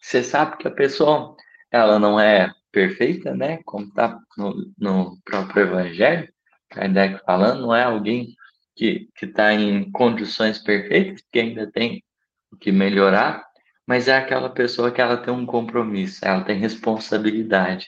Você 0.00 0.22
sabe 0.22 0.56
que 0.56 0.68
a 0.68 0.70
pessoa, 0.70 1.35
ela 1.76 1.98
não 1.98 2.18
é 2.18 2.52
perfeita, 2.72 3.34
né? 3.34 3.60
Como 3.64 3.86
está 3.86 4.18
no, 4.36 4.72
no, 4.78 5.18
próprio 5.24 5.62
Evangelho, 5.62 6.28
Kardec 6.70 7.24
falando, 7.24 7.62
não 7.62 7.74
é 7.74 7.84
alguém 7.84 8.34
que 8.74 9.08
está 9.22 9.54
em 9.54 9.90
condições 9.90 10.58
perfeitas, 10.58 11.22
que 11.32 11.40
ainda 11.40 11.70
tem 11.70 12.04
o 12.52 12.56
que 12.56 12.70
melhorar, 12.70 13.46
mas 13.86 14.08
é 14.08 14.16
aquela 14.16 14.50
pessoa 14.50 14.90
que 14.90 15.00
ela 15.00 15.16
tem 15.16 15.32
um 15.32 15.46
compromisso, 15.46 16.22
ela 16.22 16.44
tem 16.44 16.58
responsabilidade, 16.58 17.86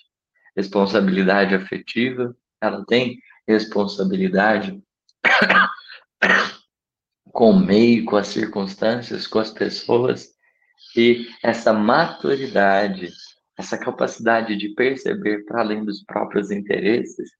responsabilidade 0.57 1.55
afetiva, 1.55 2.35
ela 2.61 2.85
tem 2.87 3.19
responsabilidade 3.47 4.81
com 7.31 7.51
o 7.51 7.61
meio, 7.61 8.05
com 8.05 8.17
as 8.17 8.29
circunstâncias, 8.29 9.27
com 9.27 9.39
as 9.39 9.51
pessoas, 9.51 10.29
e 10.97 11.29
essa 11.43 11.73
maturidade, 11.73 13.11
essa 13.59 13.77
capacidade 13.77 14.57
de 14.57 14.71
perceber 14.71 15.45
para 15.45 15.61
além 15.61 15.85
dos 15.85 16.03
próprios 16.05 16.51
interesses, 16.51 17.31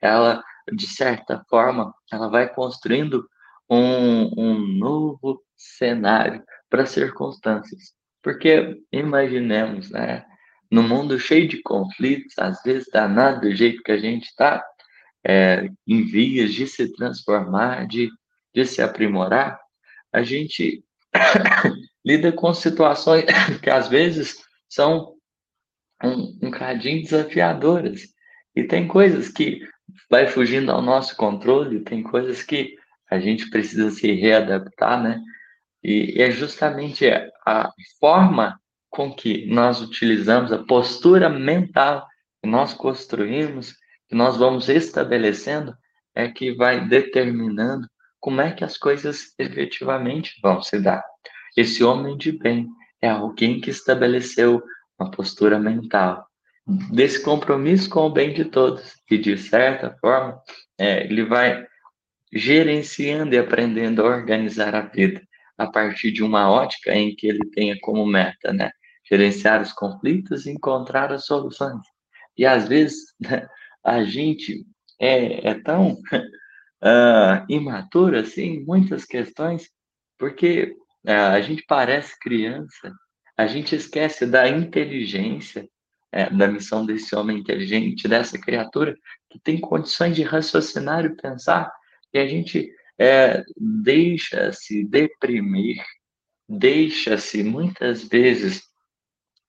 ela, 0.00 0.42
de 0.72 0.86
certa 0.86 1.44
forma, 1.48 1.92
ela 2.12 2.28
vai 2.28 2.52
construindo 2.52 3.28
um, 3.68 4.40
um 4.40 4.58
novo 4.58 5.42
cenário 5.56 6.42
para 6.70 6.84
as 6.84 6.90
circunstâncias. 6.90 7.94
Porque 8.22 8.80
imaginemos, 8.92 9.90
né? 9.90 10.24
No 10.70 10.82
mundo 10.82 11.18
cheio 11.18 11.48
de 11.48 11.62
conflitos, 11.62 12.34
às 12.38 12.62
vezes 12.62 12.88
danado 12.92 13.42
do 13.42 13.54
jeito 13.54 13.82
que 13.82 13.92
a 13.92 13.98
gente 13.98 14.24
está, 14.24 14.64
é, 15.24 15.68
em 15.86 16.04
vias 16.04 16.52
de 16.52 16.66
se 16.66 16.92
transformar, 16.92 17.86
de 17.86 18.10
de 18.56 18.64
se 18.64 18.80
aprimorar, 18.80 19.60
a 20.10 20.22
gente 20.22 20.82
lida 22.02 22.32
com 22.32 22.54
situações 22.54 23.26
que 23.62 23.68
às 23.68 23.86
vezes 23.86 24.38
são 24.66 25.14
um, 26.02 26.38
um 26.42 26.50
cadinho 26.50 27.02
desafiadoras. 27.02 28.02
E 28.54 28.64
tem 28.64 28.86
coisas 28.86 29.28
que 29.28 29.60
vai 30.10 30.26
fugindo 30.26 30.70
ao 30.72 30.82
nosso 30.82 31.16
controle, 31.16 31.80
tem 31.80 32.02
coisas 32.02 32.42
que 32.42 32.76
a 33.10 33.18
gente 33.18 33.48
precisa 33.50 33.90
se 33.90 34.12
readaptar, 34.12 35.02
né? 35.02 35.20
E 35.82 36.20
é 36.20 36.30
justamente 36.30 37.06
a 37.46 37.70
forma 38.00 38.60
com 38.90 39.14
que 39.14 39.46
nós 39.46 39.80
utilizamos, 39.80 40.52
a 40.52 40.58
postura 40.58 41.28
mental 41.28 42.06
que 42.42 42.48
nós 42.48 42.74
construímos, 42.74 43.74
que 44.08 44.16
nós 44.16 44.36
vamos 44.36 44.68
estabelecendo, 44.68 45.76
é 46.14 46.28
que 46.28 46.52
vai 46.52 46.88
determinando 46.88 47.86
como 48.18 48.40
é 48.40 48.50
que 48.50 48.64
as 48.64 48.76
coisas 48.76 49.34
efetivamente 49.38 50.40
vão 50.42 50.60
se 50.62 50.80
dar. 50.80 51.04
Esse 51.56 51.84
homem 51.84 52.16
de 52.16 52.32
bem 52.32 52.68
é 53.00 53.08
alguém 53.08 53.60
que 53.60 53.70
estabeleceu 53.70 54.62
uma 54.98 55.10
postura 55.10 55.58
mental 55.58 56.26
desse 56.92 57.22
compromisso 57.22 57.88
com 57.88 58.00
o 58.00 58.12
bem 58.12 58.32
de 58.32 58.44
todos 58.44 58.94
e 59.10 59.16
de 59.16 59.38
certa 59.38 59.96
forma 60.00 60.40
é, 60.78 61.04
ele 61.04 61.24
vai 61.24 61.64
gerenciando 62.32 63.34
e 63.34 63.38
aprendendo 63.38 64.02
a 64.02 64.06
organizar 64.06 64.74
a 64.74 64.80
vida 64.80 65.22
a 65.56 65.66
partir 65.66 66.10
de 66.12 66.22
uma 66.22 66.50
ótica 66.50 66.94
em 66.94 67.14
que 67.14 67.28
ele 67.28 67.44
tenha 67.50 67.76
como 67.80 68.04
meta, 68.04 68.52
né, 68.52 68.70
gerenciar 69.08 69.62
os 69.62 69.72
conflitos 69.72 70.44
e 70.44 70.50
encontrar 70.50 71.12
as 71.12 71.24
soluções. 71.24 71.80
E 72.36 72.44
às 72.44 72.68
vezes 72.68 73.14
a 73.84 74.04
gente 74.04 74.66
é, 75.00 75.50
é 75.50 75.54
tão 75.54 75.92
uh, 75.92 77.44
imaturo, 77.48 78.18
assim, 78.18 78.64
muitas 78.64 79.04
questões, 79.04 79.70
porque 80.18 80.76
uh, 81.06 81.32
a 81.32 81.40
gente 81.40 81.64
parece 81.66 82.18
criança, 82.18 82.92
a 83.36 83.46
gente 83.46 83.74
esquece 83.74 84.26
da 84.26 84.48
inteligência, 84.48 85.68
uh, 86.14 86.36
da 86.36 86.48
missão 86.48 86.84
desse 86.84 87.14
homem 87.14 87.38
inteligente, 87.38 88.08
dessa 88.08 88.38
criatura 88.38 88.96
que 89.30 89.38
tem 89.38 89.58
condições 89.60 90.16
de 90.16 90.22
raciocinar 90.22 91.04
e 91.04 91.16
pensar, 91.16 91.72
e 92.12 92.18
a 92.18 92.26
gente 92.26 92.70
é, 92.98 93.44
deixa-se 93.56 94.84
deprimir, 94.84 95.82
deixa-se 96.48 97.42
muitas 97.42 98.04
vezes 98.04 98.62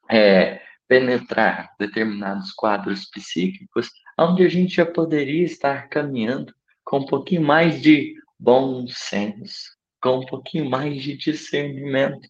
é, 0.10 0.62
penetrar 0.88 1.74
determinados 1.80 2.52
quadros 2.52 3.10
psíquicos, 3.10 3.90
onde 4.18 4.44
a 4.44 4.50
gente 4.50 4.76
já 4.76 4.86
poderia 4.86 5.44
estar 5.44 5.90
caminhando 5.90 6.54
com 6.84 7.00
um 7.00 7.06
pouquinho 7.06 7.42
mais 7.42 7.82
de 7.82 8.16
bom 8.40 8.88
senso, 8.88 9.76
com 10.02 10.20
um 10.20 10.26
pouquinho 10.26 10.70
mais 10.70 11.02
de 11.02 11.18
discernimento. 11.18 12.28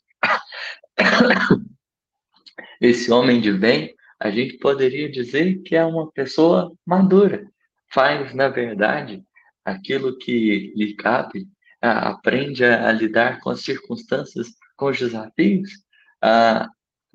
Esse 2.82 3.12
homem 3.12 3.42
de 3.42 3.52
bem, 3.52 3.96
a 4.20 4.30
gente 4.32 4.58
poderia 4.58 5.10
dizer 5.10 5.62
que 5.64 5.76
é 5.76 5.86
uma 5.86 6.12
pessoa 6.12 6.72
madura, 6.86 7.48
faz, 7.92 8.34
na 8.34 8.50
verdade, 8.50 9.24
aquilo 9.64 10.18
que 10.18 10.74
lhe 10.76 10.96
cabe, 10.96 11.48
aprende 11.82 12.64
a, 12.64 12.92
lidar 12.92 13.40
com 13.40 13.50
as 13.50 13.62
circunstâncias, 13.62 14.48
com 14.76 14.88
os 14.88 14.98
desafios, 14.98 15.72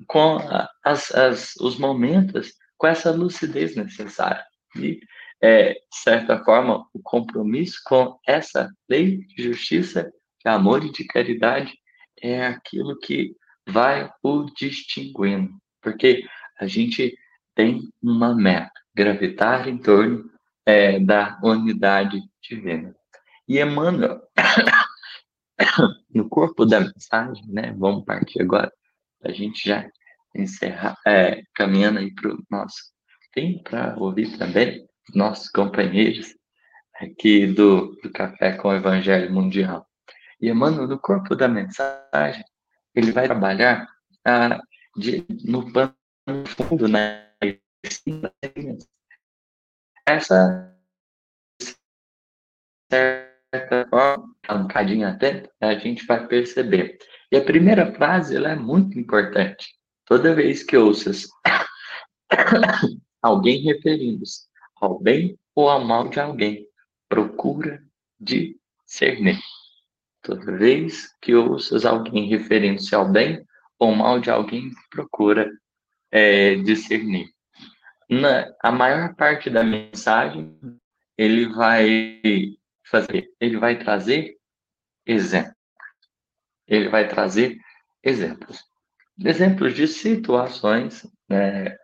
com 0.07 0.37
as, 0.83 1.11
as, 1.13 1.55
os 1.57 1.77
momentos, 1.77 2.53
com 2.77 2.87
essa 2.87 3.11
lucidez 3.11 3.75
necessária. 3.75 4.43
E 4.75 4.99
é, 5.41 5.73
de 5.73 5.79
certa 5.91 6.41
forma, 6.43 6.87
o 6.93 7.01
compromisso 7.01 7.81
com 7.85 8.17
essa 8.25 8.69
lei 8.89 9.17
de 9.27 9.43
justiça, 9.43 10.09
de 10.43 10.49
amor 10.49 10.85
e 10.85 10.91
de 10.91 11.05
caridade 11.05 11.73
é 12.23 12.47
aquilo 12.47 12.97
que 12.97 13.35
vai 13.67 14.09
o 14.23 14.45
distinguindo, 14.45 15.53
porque 15.81 16.23
a 16.59 16.65
gente 16.65 17.15
tem 17.53 17.81
uma 18.01 18.33
meta, 18.33 18.71
gravitar 18.95 19.67
em 19.67 19.77
torno 19.77 20.29
é, 20.65 20.99
da 20.99 21.39
unidade 21.43 22.21
divina. 22.41 22.95
E 23.47 23.59
Emmanuel, 23.59 24.21
no 26.13 26.29
corpo 26.29 26.65
da 26.65 26.79
mensagem, 26.79 27.45
né, 27.47 27.75
vamos 27.77 28.05
partir 28.05 28.41
agora, 28.41 28.71
a 29.21 29.31
gente 29.31 29.67
já 29.67 29.87
encerrar, 30.33 30.97
é, 31.05 31.43
caminhando 31.53 31.99
aí 31.99 32.13
para 32.13 32.33
o 32.33 32.43
nosso 32.49 32.93
tempo 33.33 33.63
para 33.63 33.95
ouvir 33.97 34.37
também, 34.37 34.87
nossos 35.13 35.49
companheiros, 35.49 36.35
aqui 36.95 37.47
do, 37.47 37.95
do 38.01 38.11
Café 38.11 38.53
com 38.53 38.69
o 38.69 38.73
Evangelho 38.73 39.31
Mundial. 39.33 39.85
E 40.43 40.49
Emmanuel, 40.49 40.89
no 40.89 40.99
corpo 40.99 41.37
da 41.37 41.47
mensagem, 41.47 42.43
ele 42.93 43.13
vai 43.13 43.27
trabalhar 43.27 43.87
ah, 44.27 44.61
de, 44.97 45.25
no 45.45 45.71
pano 45.71 45.95
fundo, 46.57 46.85
né? 46.85 47.31
Essa 50.05 50.77
certa 52.91 53.87
forma, 53.89 54.35
um 54.51 54.61
bocadinho 54.63 55.07
atento, 55.07 55.49
a 55.61 55.75
gente 55.75 56.05
vai 56.05 56.27
perceber. 56.27 56.97
E 57.31 57.37
a 57.37 57.45
primeira 57.45 57.93
frase, 57.93 58.35
ela 58.35 58.49
é 58.49 58.55
muito 58.57 58.99
importante. 58.99 59.73
Toda 60.05 60.35
vez 60.35 60.61
que 60.61 60.75
ouças 60.75 61.25
alguém 63.21 63.63
referindo-se 63.63 64.49
ao 64.75 64.99
bem 64.99 65.39
ou 65.55 65.69
ao 65.69 65.85
mal 65.85 66.09
de 66.09 66.19
alguém, 66.19 66.67
procura 67.07 67.81
discernir. 68.19 69.39
Toda 70.23 70.57
vez 70.57 71.13
que 71.21 71.35
ouças 71.35 71.85
alguém 71.85 72.29
referindo-se 72.29 72.95
ao 72.95 73.11
bem 73.11 73.45
ou 73.77 73.93
mal 73.93 74.19
de 74.19 74.31
alguém, 74.31 74.71
procura 74.89 75.51
é, 76.09 76.55
discernir. 76.55 77.27
Na, 78.09 78.53
a 78.61 78.71
maior 78.71 79.13
parte 79.15 79.49
da 79.49 79.63
mensagem, 79.63 80.57
ele 81.17 81.47
vai 81.49 82.21
fazer, 82.85 83.29
ele 83.39 83.57
vai 83.57 83.77
trazer 83.77 84.37
exemplos. 85.05 85.55
Ele 86.67 86.87
vai 86.87 87.07
trazer 87.07 87.57
exemplos. 88.01 88.63
Exemplos 89.19 89.75
de 89.75 89.87
situações 89.87 91.05
né, 91.27 91.75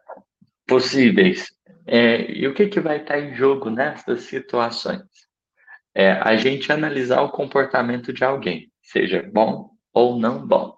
possíveis. 0.66 1.48
É, 1.86 2.32
e 2.32 2.48
o 2.48 2.54
que, 2.54 2.68
que 2.68 2.80
vai 2.80 3.02
estar 3.02 3.20
em 3.20 3.36
jogo 3.36 3.70
nessas 3.70 4.22
situações? 4.22 5.02
É 6.00 6.14
a 6.14 6.38
gente 6.38 6.72
analisar 6.72 7.22
o 7.24 7.30
comportamento 7.30 8.14
de 8.14 8.24
alguém, 8.24 8.72
seja 8.82 9.22
bom 9.22 9.72
ou 9.94 10.18
não 10.18 10.48
bom. 10.48 10.78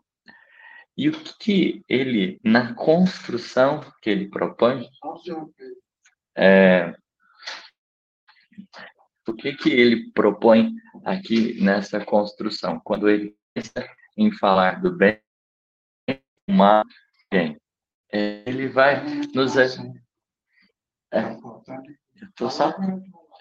E 0.98 1.10
o 1.10 1.12
que, 1.38 1.84
ele, 1.88 2.40
na 2.44 2.74
construção 2.74 3.82
que 4.02 4.10
ele 4.10 4.30
propõe, 4.30 4.90
é, 6.36 6.96
o 9.28 9.34
que, 9.36 9.54
que 9.54 9.70
ele 9.70 10.12
propõe 10.12 10.74
aqui 11.06 11.62
nessa 11.62 12.04
construção? 12.04 12.82
Quando 12.84 13.08
ele 13.08 13.38
pensa 13.54 13.88
em 14.18 14.32
falar 14.32 14.82
do 14.82 14.92
bem, 14.92 15.22
mal, 16.50 16.84
bem, 17.32 17.62
ele 18.12 18.70
vai 18.70 19.06
nos. 19.36 19.56
É, 19.56 19.68
eu 21.12 22.28
estou 22.28 22.50
só, 22.50 22.74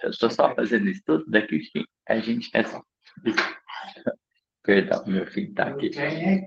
eu 0.02 0.10
tô 0.18 0.30
só 0.30 0.54
fazendo 0.54 0.88
isso 0.88 1.02
tudo 1.04 1.30
daqui 1.30 1.62
a 2.08 2.18
gente 2.18 2.50
é. 2.54 2.62
Perdão, 4.62 5.04
meu 5.06 5.26
filho 5.26 5.50
está 5.50 5.64
aqui. 5.68 5.90
É. 5.98 6.44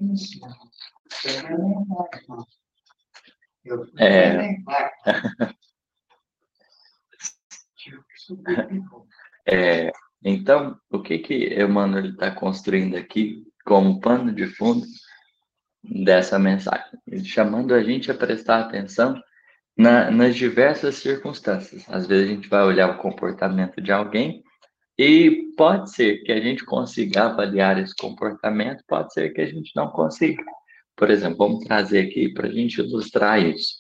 é, 9.48 9.92
então, 10.24 10.80
o 10.90 11.02
que 11.02 11.20
que 11.20 11.60
Emmanuel 11.62 12.12
está 12.12 12.32
construindo 12.32 12.96
aqui 12.96 13.44
como 13.66 14.00
pano 14.00 14.32
de 14.34 14.48
fundo 14.48 14.86
dessa 15.84 16.38
mensagem? 16.38 17.00
Ele 17.08 17.26
chamando 17.26 17.74
a 17.74 17.84
gente 17.84 18.12
a 18.12 18.16
prestar 18.16 18.60
atenção 18.60 19.20
na, 19.78 20.12
nas 20.12 20.36
diversas 20.36 20.96
circunstâncias. 20.96 21.86
Às 21.90 22.08
vezes 22.08 22.30
a 22.30 22.34
gente 22.34 22.48
vai 22.48 22.64
olhar 22.64 22.90
o 22.92 22.98
comportamento 22.98 23.82
de 23.82 23.92
alguém 23.92 24.44
e 24.98 25.52
pode 25.58 25.92
ser 25.92 26.24
que 26.24 26.32
a 26.32 26.40
gente 26.40 26.64
consiga 26.64 27.26
avaliar 27.26 27.80
esse 27.80 27.96
comportamento, 27.96 28.84
pode 28.88 29.12
ser 29.14 29.34
que 29.34 29.42
a 29.42 29.46
gente 29.46 29.72
não 29.76 29.88
consiga. 29.90 30.44
Por 30.96 31.10
exemplo, 31.10 31.38
vamos 31.38 31.66
trazer 31.66 32.08
aqui 32.08 32.30
para 32.30 32.48
a 32.48 32.52
gente 32.52 32.80
ilustrar 32.80 33.42
isso. 33.42 33.78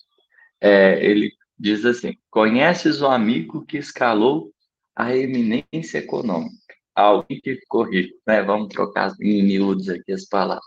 É, 0.59 1.03
ele 1.05 1.31
diz 1.57 1.85
assim: 1.85 2.17
Conheces 2.31 3.01
o 3.01 3.07
amigo 3.07 3.63
que 3.65 3.77
escalou 3.77 4.51
a 4.95 5.15
eminência 5.15 5.99
econômica? 5.99 6.55
Alguém 6.95 7.39
que 7.39 7.55
ficou 7.55 7.83
rico, 7.83 8.17
né? 8.25 8.41
Vamos 8.41 8.69
trocar 8.69 9.13
em 9.21 9.43
miúdos 9.43 9.89
aqui 9.89 10.11
as 10.11 10.25
palavras. 10.25 10.65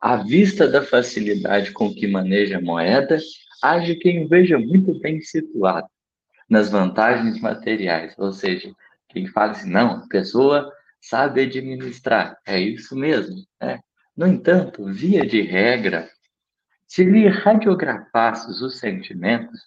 À 0.00 0.16
vista 0.16 0.68
da 0.68 0.82
facilidade 0.82 1.72
com 1.72 1.92
que 1.92 2.06
maneja 2.06 2.58
a 2.58 2.62
moeda, 2.62 3.18
age 3.62 3.96
quem 3.96 4.26
veja 4.26 4.58
muito 4.58 4.98
bem 5.00 5.20
situado 5.20 5.88
nas 6.48 6.70
vantagens 6.70 7.40
materiais, 7.40 8.14
ou 8.18 8.32
seja, 8.32 8.72
quem 9.08 9.26
fala 9.26 9.52
assim, 9.52 9.70
não, 9.70 9.96
a 9.96 10.08
pessoa 10.08 10.72
sabe 11.00 11.42
administrar, 11.42 12.38
é 12.46 12.58
isso 12.58 12.96
mesmo, 12.96 13.36
né? 13.60 13.80
No 14.16 14.26
entanto, 14.26 14.84
via 14.86 15.24
de 15.24 15.42
regra, 15.42 16.08
se 16.86 17.04
lhe 17.04 17.28
radiografasses 17.28 18.60
os 18.60 18.78
sentimentos, 18.78 19.60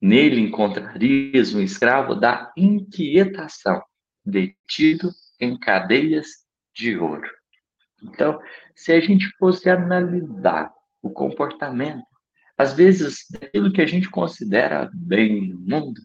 nele 0.00 0.40
encontrarias 0.40 1.54
um 1.54 1.60
escravo 1.60 2.14
da 2.14 2.52
inquietação, 2.56 3.82
detido 4.24 5.10
em 5.40 5.58
cadeias 5.58 6.26
de 6.74 6.98
ouro. 6.98 7.30
Então, 8.02 8.38
se 8.74 8.92
a 8.92 9.00
gente 9.00 9.26
fosse 9.38 9.70
analisar 9.70 10.70
o 11.00 11.08
comportamento, 11.10 12.04
às 12.56 12.72
vezes, 12.72 13.24
daquilo 13.30 13.72
que 13.72 13.82
a 13.82 13.86
gente 13.86 14.08
considera 14.08 14.88
bem 14.92 15.48
no 15.48 15.58
mundo, 15.58 16.00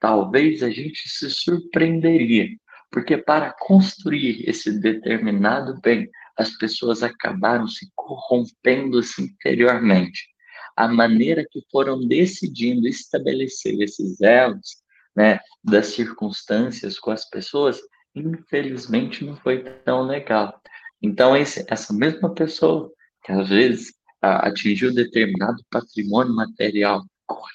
talvez 0.00 0.62
a 0.62 0.70
gente 0.70 1.08
se 1.08 1.30
surpreenderia, 1.30 2.48
porque 2.90 3.16
para 3.16 3.52
construir 3.52 4.48
esse 4.48 4.80
determinado 4.80 5.80
bem, 5.80 6.10
as 6.36 6.50
pessoas 6.56 7.02
acabaram 7.02 7.68
se 7.68 7.90
corrompendo-se 7.94 9.22
interiormente. 9.22 10.28
A 10.76 10.88
maneira 10.88 11.46
que 11.48 11.60
foram 11.70 12.00
decidindo 12.06 12.88
estabelecer 12.88 13.80
esses 13.80 14.20
elos, 14.20 14.82
né, 15.14 15.38
das 15.62 15.88
circunstâncias 15.88 16.98
com 16.98 17.10
as 17.10 17.28
pessoas, 17.28 17.80
infelizmente 18.14 19.24
não 19.24 19.36
foi 19.36 19.62
tão 19.84 20.02
legal. 20.02 20.60
Então, 21.00 21.36
esse, 21.36 21.64
essa 21.68 21.92
mesma 21.92 22.34
pessoa, 22.34 22.90
que 23.24 23.30
às 23.30 23.48
vezes 23.48 23.92
atingiu 24.22 24.94
determinado 24.94 25.62
patrimônio 25.70 26.34
material 26.34 27.04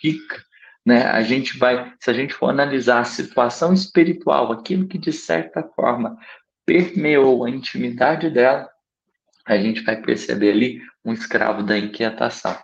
rica, 0.03 0.43
né, 0.85 1.03
a 1.03 1.21
gente 1.21 1.57
vai, 1.57 1.93
se 1.99 2.09
a 2.09 2.13
gente 2.13 2.33
for 2.33 2.49
analisar 2.49 2.99
a 2.99 3.05
situação 3.05 3.73
espiritual, 3.73 4.51
aquilo 4.51 4.87
que 4.87 4.97
de 4.97 5.11
certa 5.11 5.63
forma 5.75 6.17
permeou 6.65 7.45
a 7.45 7.49
intimidade 7.49 8.29
dela, 8.29 8.69
a 9.45 9.57
gente 9.57 9.81
vai 9.81 10.01
perceber 10.01 10.51
ali 10.51 10.81
um 11.03 11.13
escravo 11.13 11.63
da 11.63 11.77
inquietação, 11.77 12.57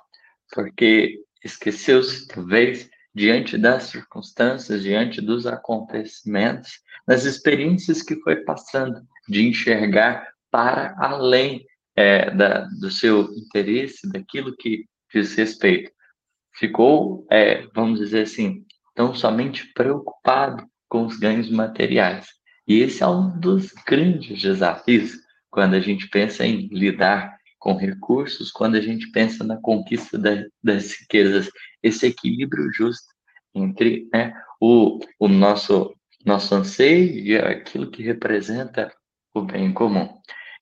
porque 0.54 1.20
esqueceu-se, 1.44 2.28
talvez, 2.28 2.90
diante 3.14 3.58
das 3.58 3.84
circunstâncias, 3.84 4.84
diante 4.84 5.22
dos 5.22 5.46
acontecimentos, 5.46 6.80
das 7.08 7.26
experiências 7.26 8.02
que 8.02 8.16
foi 8.22 8.38
passando, 8.38 9.02
de 9.28 9.48
enxergar 9.48 10.28
para 10.50 10.96
além 10.98 11.66
é, 11.96 12.32
da, 12.32 12.62
do 12.80 12.90
seu 12.90 13.32
interesse, 13.34 14.10
daquilo 14.12 14.56
que 14.56 14.86
diz 15.14 15.36
respeito. 15.36 15.92
Ficou, 16.56 17.26
é, 17.32 17.68
vamos 17.74 18.00
dizer 18.00 18.24
assim, 18.24 18.66
tão 18.96 19.14
somente 19.14 19.72
preocupado 19.74 20.66
com 20.88 21.06
os 21.06 21.18
ganhos 21.18 21.50
materiais. 21.50 22.28
E 22.68 22.80
esse 22.80 23.04
é 23.04 23.08
um 23.08 23.40
dos 23.40 23.72
grandes 23.86 24.42
desafios 24.42 25.18
quando 25.50 25.76
a 25.76 25.80
gente 25.80 26.08
pensa 26.10 26.46
em 26.46 26.68
lidar 26.68 27.38
com 27.60 27.76
recursos, 27.76 28.52
quando 28.52 28.76
a 28.76 28.82
gente 28.82 29.10
pensa 29.12 29.44
na 29.44 29.58
conquista 29.58 30.18
da, 30.18 30.44
das 30.62 30.94
riquezas, 31.00 31.50
esse 31.82 32.08
equilíbrio 32.08 32.72
justo 32.74 33.08
entre 33.54 34.10
né, 34.12 34.34
o, 34.60 35.00
o 35.20 35.28
nosso, 35.28 35.96
nosso 36.26 36.56
anseio 36.56 37.20
e 37.20 37.38
aquilo 37.38 37.90
que 37.90 38.04
representa 38.04 38.92
o 39.34 39.42
bem 39.42 39.72
comum. 39.74 40.10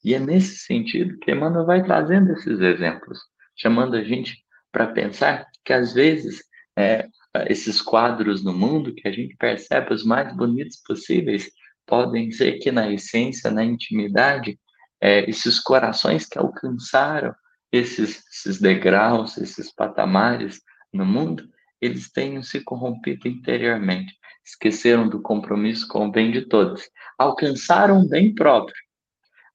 E 0.04 0.14
é 0.14 0.20
nesse 0.20 0.58
sentido 0.58 1.18
que 1.20 1.32
Emmanuel 1.32 1.66
vai 1.66 1.84
trazendo 1.84 2.32
esses 2.34 2.60
exemplos, 2.60 3.20
chamando 3.56 3.96
a 3.96 4.04
gente 4.04 4.38
para 4.72 4.88
pensar 4.88 5.46
que 5.64 5.74
às 5.74 5.94
vezes 5.94 6.44
é, 6.78 7.08
esses 7.48 7.82
quadros 7.82 8.44
no 8.44 8.54
mundo 8.54 8.94
que 8.94 9.08
a 9.08 9.12
gente 9.12 9.36
percebe 9.38 9.94
os 9.94 10.04
mais 10.04 10.36
bonitos 10.36 10.78
possíveis, 10.86 11.50
podem 11.86 12.32
ser 12.32 12.60
que 12.60 12.72
na 12.72 12.92
essência, 12.92 13.52
na 13.52 13.64
intimidade, 13.64 14.58
é, 15.00 15.30
esses 15.30 15.60
corações 15.60 16.26
que 16.26 16.38
alcançaram 16.38 17.34
esses, 17.72 18.24
esses 18.32 18.60
degraus, 18.60 19.38
esses 19.38 19.74
patamares 19.74 20.62
no 20.94 21.06
mundo, 21.06 21.48
eles 21.80 22.12
tenham 22.12 22.44
se 22.44 22.62
corrompido 22.64 23.28
interiormente, 23.28 24.14
esqueceram 24.46 25.08
do 25.08 25.22
compromisso 25.22 25.88
com 25.88 26.08
o 26.08 26.12
bem 26.12 26.32
de 26.32 26.42
todos, 26.42 26.84
alcançaram 27.18 28.02
o 28.02 28.08
bem 28.08 28.34
próprio, 28.34 28.76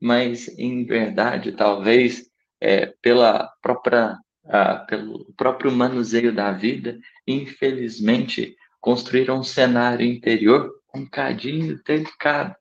mas 0.01 0.49
em 0.59 0.85
verdade, 0.85 1.53
talvez 1.53 2.27
é, 2.61 2.87
pela 3.03 3.51
própria, 3.63 4.17
ah, 4.47 4.77
pelo 4.89 5.33
próprio 5.37 5.73
manuseio 5.73 6.33
da 6.33 6.53
vida, 6.53 6.99
infelizmente 7.27 8.57
construíram 8.81 9.41
um 9.41 9.45
cenário 9.45 10.07
interior 10.07 10.77
um 10.97 11.07
cadinho 11.07 11.81
delicado. 11.85 12.55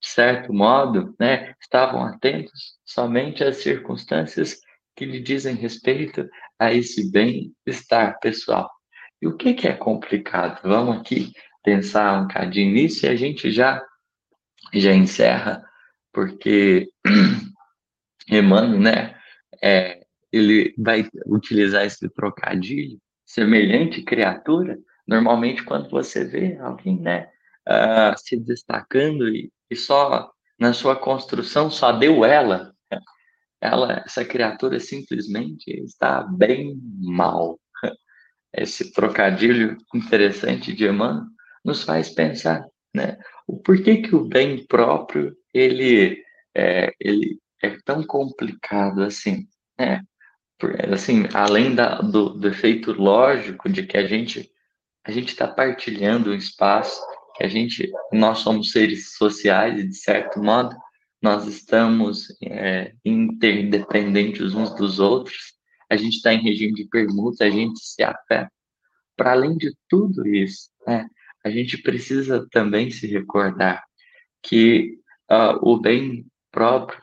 De 0.00 0.08
certo 0.08 0.52
modo, 0.52 1.14
né, 1.18 1.54
estavam 1.60 2.04
atentos 2.04 2.76
somente 2.84 3.44
às 3.44 3.58
circunstâncias 3.58 4.58
que 4.96 5.04
lhe 5.04 5.20
dizem 5.20 5.54
respeito 5.54 6.28
a 6.58 6.72
esse 6.72 7.10
bem-estar 7.10 8.18
pessoal. 8.20 8.70
E 9.20 9.26
o 9.26 9.36
que, 9.36 9.54
que 9.54 9.68
é 9.68 9.72
complicado? 9.72 10.60
Vamos 10.62 10.98
aqui 10.98 11.32
pensar 11.62 12.20
um 12.20 12.28
cadinho 12.28 12.72
nisso 12.72 13.06
e 13.06 13.08
a 13.08 13.14
gente 13.14 13.50
já, 13.50 13.82
já 14.74 14.92
encerra, 14.92 15.64
porque 16.12 16.88
Emmanuel, 18.28 18.80
né, 18.80 19.16
é, 19.62 20.02
ele 20.32 20.74
vai 20.78 21.08
utilizar 21.26 21.84
esse 21.84 22.08
trocadilho, 22.08 22.98
semelhante 23.24 24.02
criatura, 24.02 24.78
normalmente 25.06 25.64
quando 25.64 25.88
você 25.90 26.24
vê 26.24 26.56
alguém, 26.58 26.98
né, 27.00 27.28
uh, 27.68 28.18
se 28.18 28.38
destacando 28.38 29.28
e, 29.28 29.50
e 29.70 29.76
só 29.76 30.30
na 30.58 30.72
sua 30.72 30.96
construção 30.96 31.70
só 31.70 31.92
deu 31.92 32.24
ela, 32.24 32.72
ela, 33.60 34.02
essa 34.06 34.24
criatura 34.24 34.78
simplesmente 34.80 35.70
está 35.82 36.22
bem 36.22 36.78
mal. 37.00 37.58
Esse 38.54 38.92
trocadilho 38.92 39.78
interessante 39.94 40.74
de 40.74 40.86
Emmanuel 40.86 41.24
nos 41.64 41.84
faz 41.84 42.10
pensar, 42.10 42.62
né? 42.94 43.16
O 43.46 43.56
porquê 43.56 43.98
que 43.98 44.14
o 44.14 44.24
bem 44.24 44.64
próprio 44.66 45.36
ele 45.52 46.22
é, 46.54 46.92
ele 47.00 47.38
é 47.62 47.76
tão 47.84 48.02
complicado 48.02 49.02
assim, 49.02 49.46
né? 49.78 50.02
Assim, 50.92 51.24
além 51.34 51.74
da, 51.74 52.00
do, 52.00 52.30
do 52.30 52.48
efeito 52.48 52.92
lógico 52.92 53.68
de 53.68 53.84
que 53.84 53.96
a 53.96 54.06
gente 54.06 54.48
a 55.04 55.10
gente 55.10 55.30
está 55.30 55.48
partilhando 55.48 56.30
um 56.30 56.34
espaço, 56.34 57.00
que 57.34 57.42
a 57.42 57.48
gente 57.48 57.90
nós 58.12 58.38
somos 58.38 58.70
seres 58.70 59.14
sociais 59.16 59.80
e 59.80 59.88
de 59.88 59.96
certo 59.96 60.40
modo 60.40 60.76
nós 61.20 61.46
estamos 61.46 62.28
é, 62.42 62.92
interdependentes 63.04 64.54
uns 64.54 64.74
dos 64.74 64.98
outros, 64.98 65.54
a 65.88 65.96
gente 65.96 66.16
está 66.16 66.32
em 66.32 66.42
regime 66.42 66.74
de 66.74 66.84
permuta, 66.88 67.44
a 67.44 67.50
gente 67.50 67.78
se 67.80 68.02
afeta. 68.02 68.50
Para 69.16 69.32
além 69.32 69.56
de 69.56 69.72
tudo 69.88 70.26
isso, 70.26 70.68
né, 70.86 71.06
a 71.44 71.50
gente 71.50 71.78
precisa 71.78 72.46
também 72.50 72.90
se 72.90 73.06
recordar 73.06 73.84
que 74.42 74.98
uh, 75.30 75.58
o 75.62 75.78
bem 75.78 76.26
próprio, 76.50 77.00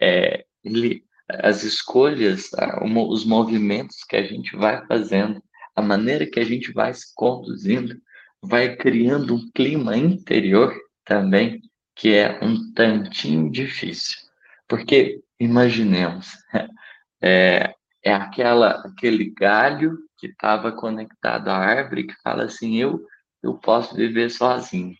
é, 0.00 0.44
ele, 0.64 1.04
as 1.28 1.62
escolhas, 1.62 2.50
uh, 2.52 3.08
os 3.08 3.24
movimentos 3.24 4.04
que 4.04 4.16
a 4.16 4.22
gente 4.22 4.56
vai 4.56 4.84
fazendo, 4.86 5.42
a 5.74 5.82
maneira 5.82 6.26
que 6.26 6.40
a 6.40 6.44
gente 6.44 6.72
vai 6.72 6.92
se 6.94 7.12
conduzindo, 7.14 7.96
vai 8.42 8.76
criando 8.76 9.34
um 9.34 9.50
clima 9.54 9.96
interior 9.96 10.74
também 11.04 11.60
que 11.94 12.14
é 12.14 12.38
um 12.42 12.72
tantinho 12.72 13.50
difícil. 13.50 14.16
Porque, 14.68 15.20
imaginemos, 15.40 16.28
é, 17.20 17.74
é 18.02 18.12
aquela, 18.12 18.70
aquele 18.86 19.30
galho 19.30 19.98
que 20.16 20.28
estava 20.28 20.70
conectado 20.70 21.48
à 21.48 21.56
árvore 21.56 22.06
que 22.06 22.14
fala 22.22 22.44
assim: 22.44 22.76
eu, 22.76 23.04
eu 23.42 23.54
posso 23.58 23.94
viver 23.94 24.30
sozinho. 24.30 24.94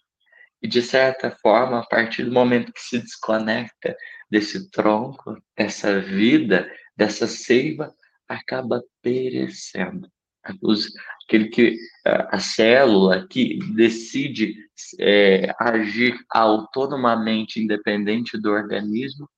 E, 0.63 0.67
de 0.67 0.83
certa 0.83 1.31
forma, 1.31 1.81
a 1.81 1.87
partir 1.87 2.25
do 2.25 2.33
momento 2.33 2.73
que 2.73 2.81
se 2.81 2.99
desconecta 2.99 3.97
desse 4.31 4.71
tronco, 4.71 5.41
dessa 5.57 6.01
vida, 6.01 6.71
dessa 6.97 7.27
seiva, 7.27 7.95
acaba 8.29 8.83
perecendo. 9.03 10.09
Aquele 10.43 11.49
que 11.49 11.77
a 12.05 12.39
célula 12.39 13.27
que 13.29 13.59
decide 13.75 14.57
é, 14.99 15.55
agir 15.59 16.19
autonomamente, 16.31 17.61
independente 17.61 18.39
do 18.39 18.51
organismo, 18.51 19.29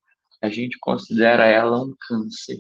a 0.40 0.48
gente 0.48 0.78
considera 0.80 1.46
ela 1.46 1.82
um 1.82 1.94
câncer, 2.08 2.58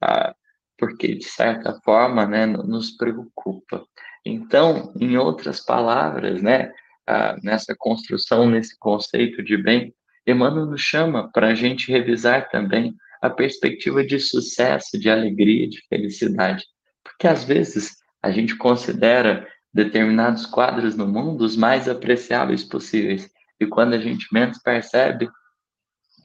ah, 0.00 0.34
porque 0.78 1.14
de 1.14 1.24
certa 1.24 1.78
forma, 1.84 2.26
né, 2.26 2.46
nos 2.46 2.90
preocupa. 2.92 3.84
Então, 4.28 4.92
em 4.98 5.16
outras 5.16 5.60
palavras, 5.60 6.42
né, 6.42 6.72
ah, 7.06 7.36
nessa 7.44 7.76
construção, 7.78 8.50
nesse 8.50 8.76
conceito 8.76 9.40
de 9.40 9.56
bem, 9.56 9.94
Emmanuel 10.26 10.66
nos 10.66 10.80
chama 10.80 11.30
para 11.32 11.50
a 11.50 11.54
gente 11.54 11.92
revisar 11.92 12.48
também 12.50 12.92
a 13.22 13.30
perspectiva 13.30 14.04
de 14.04 14.18
sucesso, 14.18 14.98
de 14.98 15.08
alegria, 15.08 15.68
de 15.68 15.80
felicidade, 15.88 16.64
porque 17.04 17.28
às 17.28 17.44
vezes 17.44 17.98
a 18.20 18.32
gente 18.32 18.56
considera 18.56 19.46
determinados 19.72 20.44
quadros 20.44 20.96
no 20.96 21.06
mundo 21.06 21.42
os 21.42 21.56
mais 21.56 21.88
apreciáveis 21.88 22.64
possíveis. 22.64 23.30
E 23.60 23.66
quando 23.66 23.94
a 23.94 23.98
gente 23.98 24.26
menos 24.32 24.58
percebe, 24.58 25.28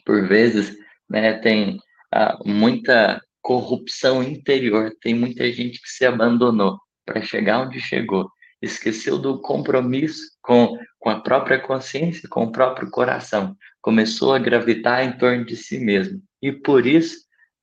por 0.03 0.27
vezes, 0.27 0.75
né, 1.07 1.33
tem 1.33 1.79
ah, 2.11 2.35
muita 2.43 3.21
corrupção 3.43 4.23
interior, 4.23 4.91
tem 4.99 5.13
muita 5.13 5.51
gente 5.51 5.79
que 5.79 5.89
se 5.89 6.03
abandonou 6.03 6.79
para 7.11 7.21
chegar 7.21 7.59
onde 7.59 7.81
chegou, 7.81 8.31
esqueceu 8.61 9.17
do 9.17 9.41
compromisso 9.41 10.21
com, 10.41 10.77
com 10.97 11.09
a 11.09 11.19
própria 11.19 11.59
consciência, 11.59 12.29
com 12.29 12.45
o 12.45 12.51
próprio 12.51 12.89
coração, 12.89 13.55
começou 13.81 14.33
a 14.33 14.39
gravitar 14.39 15.03
em 15.03 15.17
torno 15.17 15.43
de 15.43 15.57
si 15.57 15.77
mesmo. 15.77 16.21
E 16.41 16.53
por 16.53 16.85
isso, 16.85 17.17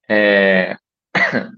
é, 0.08 0.76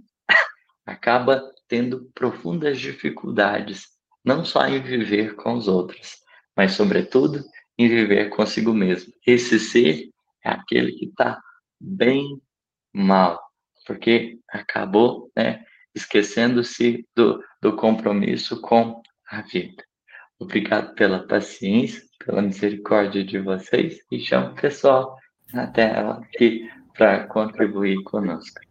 acaba 0.86 1.42
tendo 1.66 2.08
profundas 2.14 2.78
dificuldades, 2.78 3.88
não 4.24 4.44
só 4.44 4.66
em 4.66 4.80
viver 4.80 5.34
com 5.34 5.54
os 5.54 5.66
outros, 5.66 6.18
mas, 6.56 6.72
sobretudo, 6.72 7.42
em 7.76 7.88
viver 7.88 8.28
consigo 8.28 8.72
mesmo. 8.72 9.12
Esse 9.26 9.58
ser 9.58 10.10
é 10.44 10.50
aquele 10.50 10.92
que 10.92 11.06
está 11.06 11.40
bem 11.80 12.40
mal, 12.92 13.40
porque 13.86 14.38
acabou 14.48 15.30
né, 15.34 15.64
esquecendo-se 15.94 17.06
do, 17.14 17.42
do 17.60 17.76
compromisso 17.76 18.60
com 18.60 19.02
a 19.28 19.42
vida. 19.42 19.84
Obrigado 20.38 20.94
pela 20.94 21.26
paciência, 21.26 22.02
pela 22.24 22.42
misericórdia 22.42 23.24
de 23.24 23.38
vocês 23.38 23.98
e 24.10 24.18
chamo 24.18 24.52
o 24.52 24.54
pessoal 24.54 25.16
na 25.52 25.66
tela 25.66 26.20
aqui 26.22 26.68
para 26.96 27.26
contribuir 27.26 28.02
conosco. 28.04 28.69